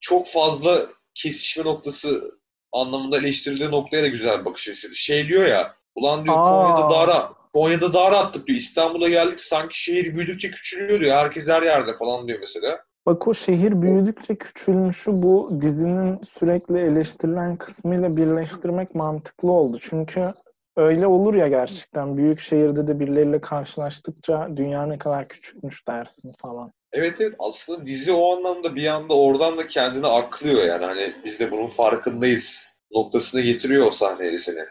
[0.00, 0.78] çok fazla
[1.14, 2.34] kesişme noktası
[2.72, 4.94] anlamında eleştirildiği noktaya da güzel bir bakış açısı.
[4.94, 6.74] Şey diyor ya ulan diyor Aa.
[6.76, 8.58] Konya'da rahat, Konya'da daha rahattık diyor.
[8.58, 11.16] İstanbul'a geldik sanki şehir büyüdükçe küçülüyor diyor.
[11.16, 12.80] Herkes her yerde falan diyor mesela.
[13.06, 19.78] Bak o şehir büyüdükçe küçülmüşü bu dizinin sürekli eleştirilen kısmıyla birleştirmek mantıklı oldu.
[19.80, 20.32] Çünkü
[20.76, 26.72] öyle olur ya gerçekten büyük şehirde de birileriyle karşılaştıkça dünya ne kadar küçükmüş dersin falan.
[26.92, 31.40] Evet evet aslında dizi o anlamda bir anda oradan da kendini aklıyor yani hani biz
[31.40, 34.64] de bunun farkındayız noktasına getiriyor o sahneyi seni.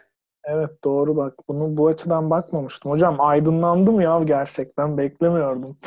[0.44, 2.90] Evet doğru bak bunu bu açıdan bakmamıştım.
[2.92, 5.78] Hocam aydınlandım ya gerçekten beklemiyordum.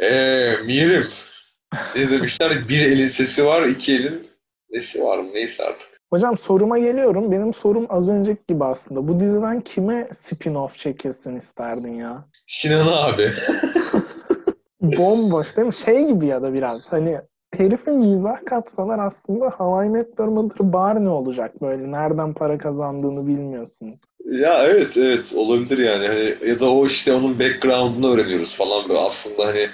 [0.00, 1.08] Eee mirim.
[1.96, 4.28] Ne demişler bir elin sesi var iki elin
[4.70, 5.88] nesi var mı neyse artık.
[6.12, 7.32] Hocam soruma geliyorum.
[7.32, 9.08] Benim sorum az önceki gibi aslında.
[9.08, 12.24] Bu diziden kime spin-off çekilsin isterdin ya?
[12.46, 13.30] Sinan abi.
[14.80, 15.74] Bomboş değil mi?
[15.74, 17.20] Şey gibi ya da biraz hani
[17.58, 21.92] herifin mizah katsalar aslında Hawaii Meteor Mother Barney olacak böyle.
[21.92, 24.00] Nereden para kazandığını bilmiyorsun.
[24.24, 26.06] Ya evet evet olabilir yani.
[26.06, 29.00] Hani, ya da o işte onun background'unu öğreniyoruz falan böyle.
[29.00, 29.68] Aslında hani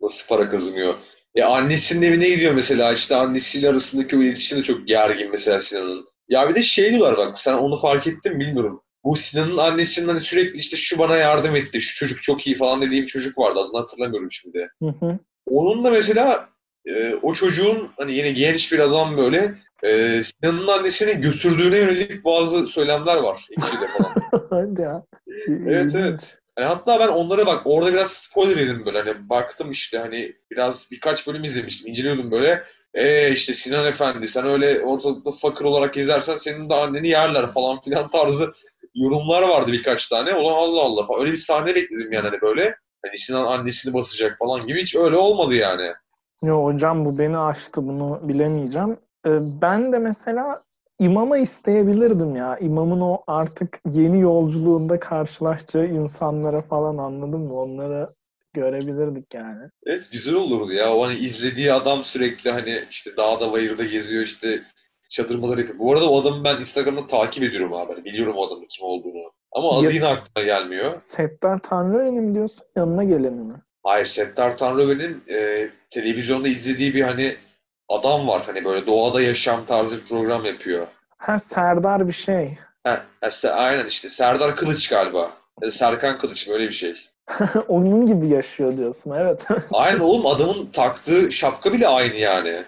[0.00, 0.94] nasıl para kazanıyor.
[1.34, 6.04] E annesinin evine gidiyor mesela işte annesiyle arasındaki o iletişim de çok gergin mesela Sinan'ın.
[6.28, 8.82] Ya bir de şey diyorlar bak sen onu fark ettin bilmiyorum.
[9.04, 12.82] Bu Sinan'ın annesinin hani sürekli işte şu bana yardım etti, şu çocuk çok iyi falan
[12.82, 14.70] dediğim çocuk vardı adını hatırlamıyorum şimdi.
[14.82, 15.18] Hı hı.
[15.46, 16.48] Onun da mesela
[16.96, 22.66] e, o çocuğun hani yine genç bir adam böyle e, Sinan'ın annesini götürdüğüne yönelik bazı
[22.66, 23.46] söylemler var.
[23.50, 24.14] Ekşi'de falan.
[24.50, 25.02] Hadi ya.
[25.48, 26.38] evet evet.
[26.56, 30.88] Hani hatta ben onlara bak orada biraz spoiler yedim böyle hani baktım işte hani biraz
[30.92, 32.62] birkaç bölüm izlemiştim inceliyordum böyle.
[32.94, 37.80] E işte Sinan Efendi sen öyle ortalıkta fakir olarak gezersen senin de anneni yerler falan
[37.80, 38.52] filan tarzı
[38.94, 40.34] yorumlar vardı birkaç tane.
[40.34, 41.20] Ulan Allah Allah falan.
[41.20, 42.76] Öyle bir sahne bekledim yani hani böyle.
[43.06, 45.92] Hani Sinan annesini basacak falan gibi hiç öyle olmadı yani.
[46.42, 48.96] Yo hocam bu beni aştı bunu bilemeyeceğim.
[49.26, 50.62] Ee, ben de mesela
[50.98, 52.58] imama isteyebilirdim ya.
[52.58, 57.60] İmamın o artık yeni yolculuğunda karşılaşacağı insanlara falan anladın mı?
[57.60, 58.10] Onları
[58.52, 59.70] görebilirdik yani.
[59.86, 60.94] Evet güzel olurdu ya.
[60.94, 64.62] O hani izlediği adam sürekli hani işte dağda bayırda geziyor işte
[65.10, 65.78] çadırmaları yapıyor.
[65.78, 67.92] Bu arada o adamı ben Instagram'da takip ediyorum abi.
[67.92, 69.32] Hani biliyorum o adamın kim olduğunu.
[69.52, 70.90] Ama adı ya, yine aklıma gelmiyor.
[70.90, 73.54] Settar Tanrıören'i mi diyorsun yanına geleni mi?
[73.88, 77.36] Hayır Settar Tanrıören'in e, televizyonda izlediği bir hani
[77.88, 78.42] adam var.
[78.46, 80.86] Hani böyle doğada yaşam tarzı bir program yapıyor.
[81.18, 82.58] Ha Serdar bir şey.
[82.84, 85.32] Ha, ha aynen işte Serdar Kılıç galiba.
[85.70, 86.94] Serkan Kılıç böyle bir şey.
[87.68, 89.46] Onun gibi yaşıyor diyorsun evet.
[89.72, 92.62] aynen oğlum adamın taktığı şapka bile aynı yani.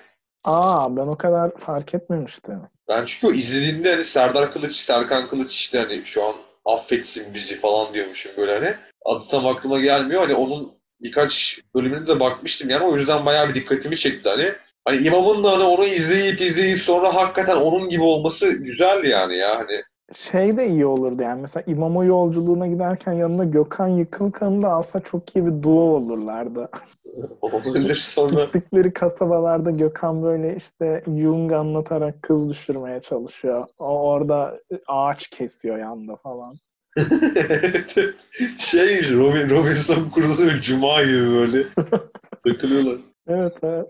[0.44, 2.60] Aa ben o kadar fark etmemiştim.
[2.88, 7.54] Ben çünkü o izlediğimde hani Serdar Kılıç, Serkan Kılıç işte hani şu an affetsin bizi
[7.54, 8.76] falan diyormuşum böyle hani.
[9.04, 10.22] Adı tam aklıma gelmiyor.
[10.22, 14.52] Hani onun birkaç bölümüne de bakmıştım yani o yüzden bayağı bir dikkatimi çekti hani.
[14.84, 19.58] Hani imamın da hani onu izleyip izleyip sonra hakikaten onun gibi olması güzeldi yani ya
[19.58, 19.82] hani.
[20.12, 25.36] Şey de iyi olurdu yani mesela imama yolculuğuna giderken yanına Gökhan Yıkılkan'ı da alsa çok
[25.36, 26.68] iyi bir duo olurlardı.
[27.40, 28.44] Olabilir sonra.
[28.44, 33.66] Gittikleri kasabalarda Gökhan böyle işte Jung anlatarak kız düşürmeye çalışıyor.
[33.78, 36.54] O orada ağaç kesiyor yanında falan.
[38.58, 41.64] şey Robin, Robinson Crusoe Cuma gibi böyle
[42.46, 42.96] takılıyorlar.
[43.28, 43.86] Evet evet.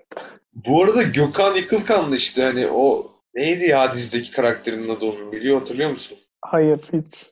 [0.54, 5.90] Bu arada Gökhan Yıkılkan'lı işte hani o neydi ya dizideki karakterinin adı onun biliyor hatırlıyor
[5.90, 6.18] musun?
[6.42, 7.30] Hayır hiç.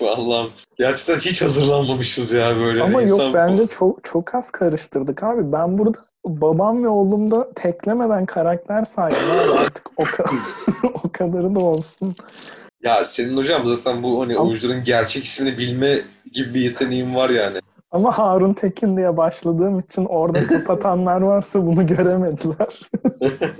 [0.00, 0.52] Allah'ım.
[0.78, 2.82] Gerçekten hiç hazırlanmamışız ya böyle.
[2.82, 5.52] Ama İnsan- yok bence çok çok az karıştırdık abi.
[5.52, 9.18] Ben burada babam ve oğlumda teklemeden karakter saydım
[9.58, 10.36] artık o, ka-
[11.04, 12.16] o kadarı da olsun.
[12.82, 16.00] Ya senin hocam zaten bu hani Ama- oyuncuların gerçek ismini bilme
[16.32, 17.60] gibi bir yeteneğin var yani.
[17.90, 22.80] Ama Harun Tekin diye başladığım için orada kapatanlar varsa bunu göremediler.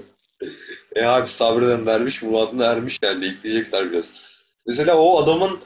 [0.96, 4.12] E abi sabreden dermiş, muradına ermiş yani ekleyecekler biraz.
[4.66, 5.58] Mesela o adamın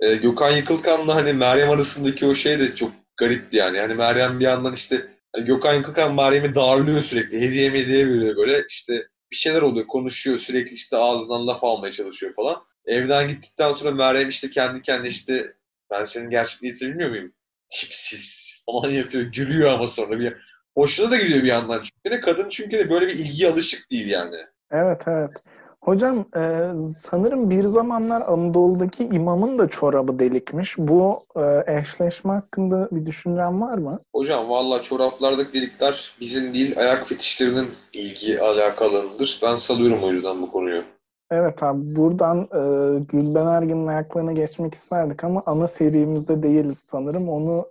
[0.00, 3.76] e, Gökhan Yıkılkan'la hani Meryem arasındaki o şey de çok garipti yani.
[3.76, 7.40] Yani Meryem bir yandan işte hani Gökhan Yıkılkan Meryem'i darlıyor sürekli.
[7.40, 12.34] Hediye hediye veriyor böyle işte bir şeyler oluyor konuşuyor sürekli işte ağzından laf almaya çalışıyor
[12.34, 12.56] falan.
[12.86, 15.54] Evden gittikten sonra Meryem işte kendi kendine işte
[15.90, 17.32] ben senin gerçek niyetini bilmiyor muyum?
[17.68, 19.24] Tipsiz falan yapıyor.
[19.24, 20.36] Gülüyor ama sonra bir
[20.74, 21.82] hoşuna da gidiyor bir yandan.
[21.82, 24.36] Çünkü kadın çünkü de böyle bir ilgiye alışık değil yani.
[24.70, 25.30] Evet evet.
[25.80, 30.78] Hocam e, sanırım bir zamanlar Anadolu'daki imamın da çorabı delikmiş.
[30.78, 34.00] Bu e, eşleşme hakkında bir düşüncen var mı?
[34.14, 39.40] Hocam valla çoraplardaki delikler bizim değil ayak fetişlerinin ilgi alakalarıdır.
[39.42, 40.84] Ben salıyorum o yüzden bu konuyu.
[41.30, 42.60] Evet abi buradan e,
[43.12, 47.28] Gülben Ergen'in ayaklarına geçmek isterdik ama ana serimizde değiliz sanırım.
[47.28, 47.66] Onu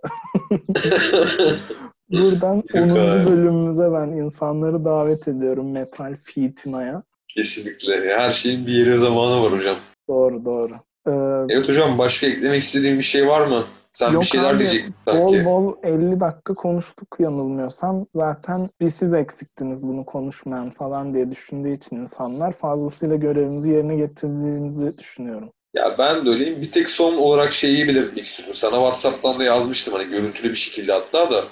[2.12, 2.80] buradan Yok 10.
[2.90, 3.26] abi.
[3.30, 7.02] bölümümüze ben insanları davet ediyorum Metal Fitina'ya.
[7.28, 8.14] Kesinlikle.
[8.16, 9.76] Her şeyin bir yeri zamanı var hocam.
[10.08, 10.72] Doğru doğru.
[11.06, 11.10] E,
[11.54, 13.64] Evet hocam başka eklemek istediğin bir şey var mı?
[13.96, 15.44] Sen Yok bir şeyler abi, diyecektin bol sanki.
[15.44, 18.06] bol 50 dakika konuştuk yanılmıyorsam.
[18.14, 24.98] Zaten bir siz eksiktiniz bunu konuşmayan falan diye düşündüğü için insanlar fazlasıyla görevimizi yerine getirdiğimizi
[24.98, 25.50] düşünüyorum.
[25.74, 26.62] Ya ben de öyleyim.
[26.62, 28.54] Bir tek son olarak şeyi belirtmek istiyorum.
[28.54, 31.44] Sana WhatsApp'tan da yazmıştım hani görüntülü bir şekilde hatta da.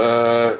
[0.00, 0.50] Ee,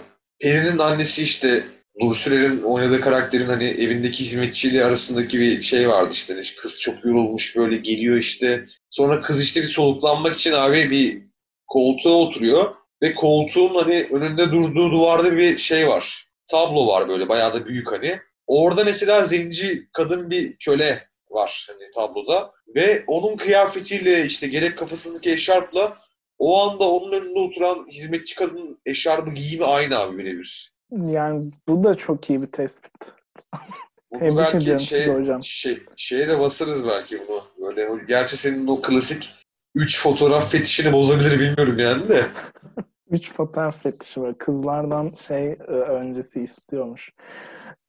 [0.41, 1.65] Peri'nin annesi işte
[2.01, 6.41] Nur Sürer'in oynadığı karakterin hani evindeki hizmetçiyle arasındaki bir şey vardı işte.
[6.41, 8.65] İşte Kız çok yorulmuş böyle geliyor işte.
[8.91, 11.24] Sonra kız işte bir soluklanmak için abi bir
[11.67, 12.75] koltuğa oturuyor.
[13.03, 16.29] Ve koltuğun hani önünde durduğu duvarda bir şey var.
[16.51, 18.19] Tablo var böyle bayağı da büyük hani.
[18.47, 22.53] Orada mesela zenci kadın bir köle var hani tabloda.
[22.75, 25.99] Ve onun kıyafetiyle işte gerek kafasındaki eşarpla
[26.39, 30.75] o anda onun önünde oturan hizmetçi kadının eşarbı giyimi aynı abi birebir.
[30.91, 32.93] Yani bu da çok iyi bir tespit.
[34.13, 35.43] Bu Tebrik ediyorum şey, sizi hocam.
[35.43, 37.43] Şey, şeye de basarız belki bunu.
[37.59, 39.33] Böyle gerçi senin o klasik
[39.75, 42.27] 3 fotoğraf fetişini bozabilir bilmiyorum yani de.
[43.11, 44.39] Üç fotoğraf fetişi var.
[44.39, 47.13] Kızlardan şey e, öncesi istiyormuş.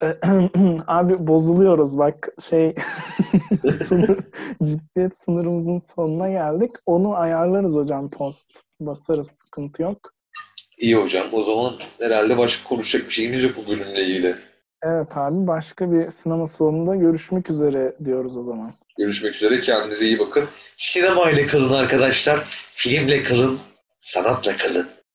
[0.87, 2.75] Abi bozuluyoruz bak şey
[3.85, 4.17] sınır,
[4.63, 6.71] ciddiyet sınırımızın sonuna geldik.
[6.85, 10.11] Onu ayarlarız hocam post basarız sıkıntı yok.
[10.77, 11.27] İyi hocam.
[11.31, 14.35] O zaman herhalde başka konuşacak bir şeyimiz yok bu bölümle ilgili.
[14.87, 18.73] Evet abi başka bir sinema salonunda görüşmek üzere diyoruz o zaman.
[18.97, 19.59] Görüşmek üzere.
[19.59, 20.45] Kendinize iyi bakın.
[20.77, 22.43] Sinemayla kalın arkadaşlar.
[22.71, 23.59] Filmle kalın.
[23.97, 24.87] Sanatla kalın.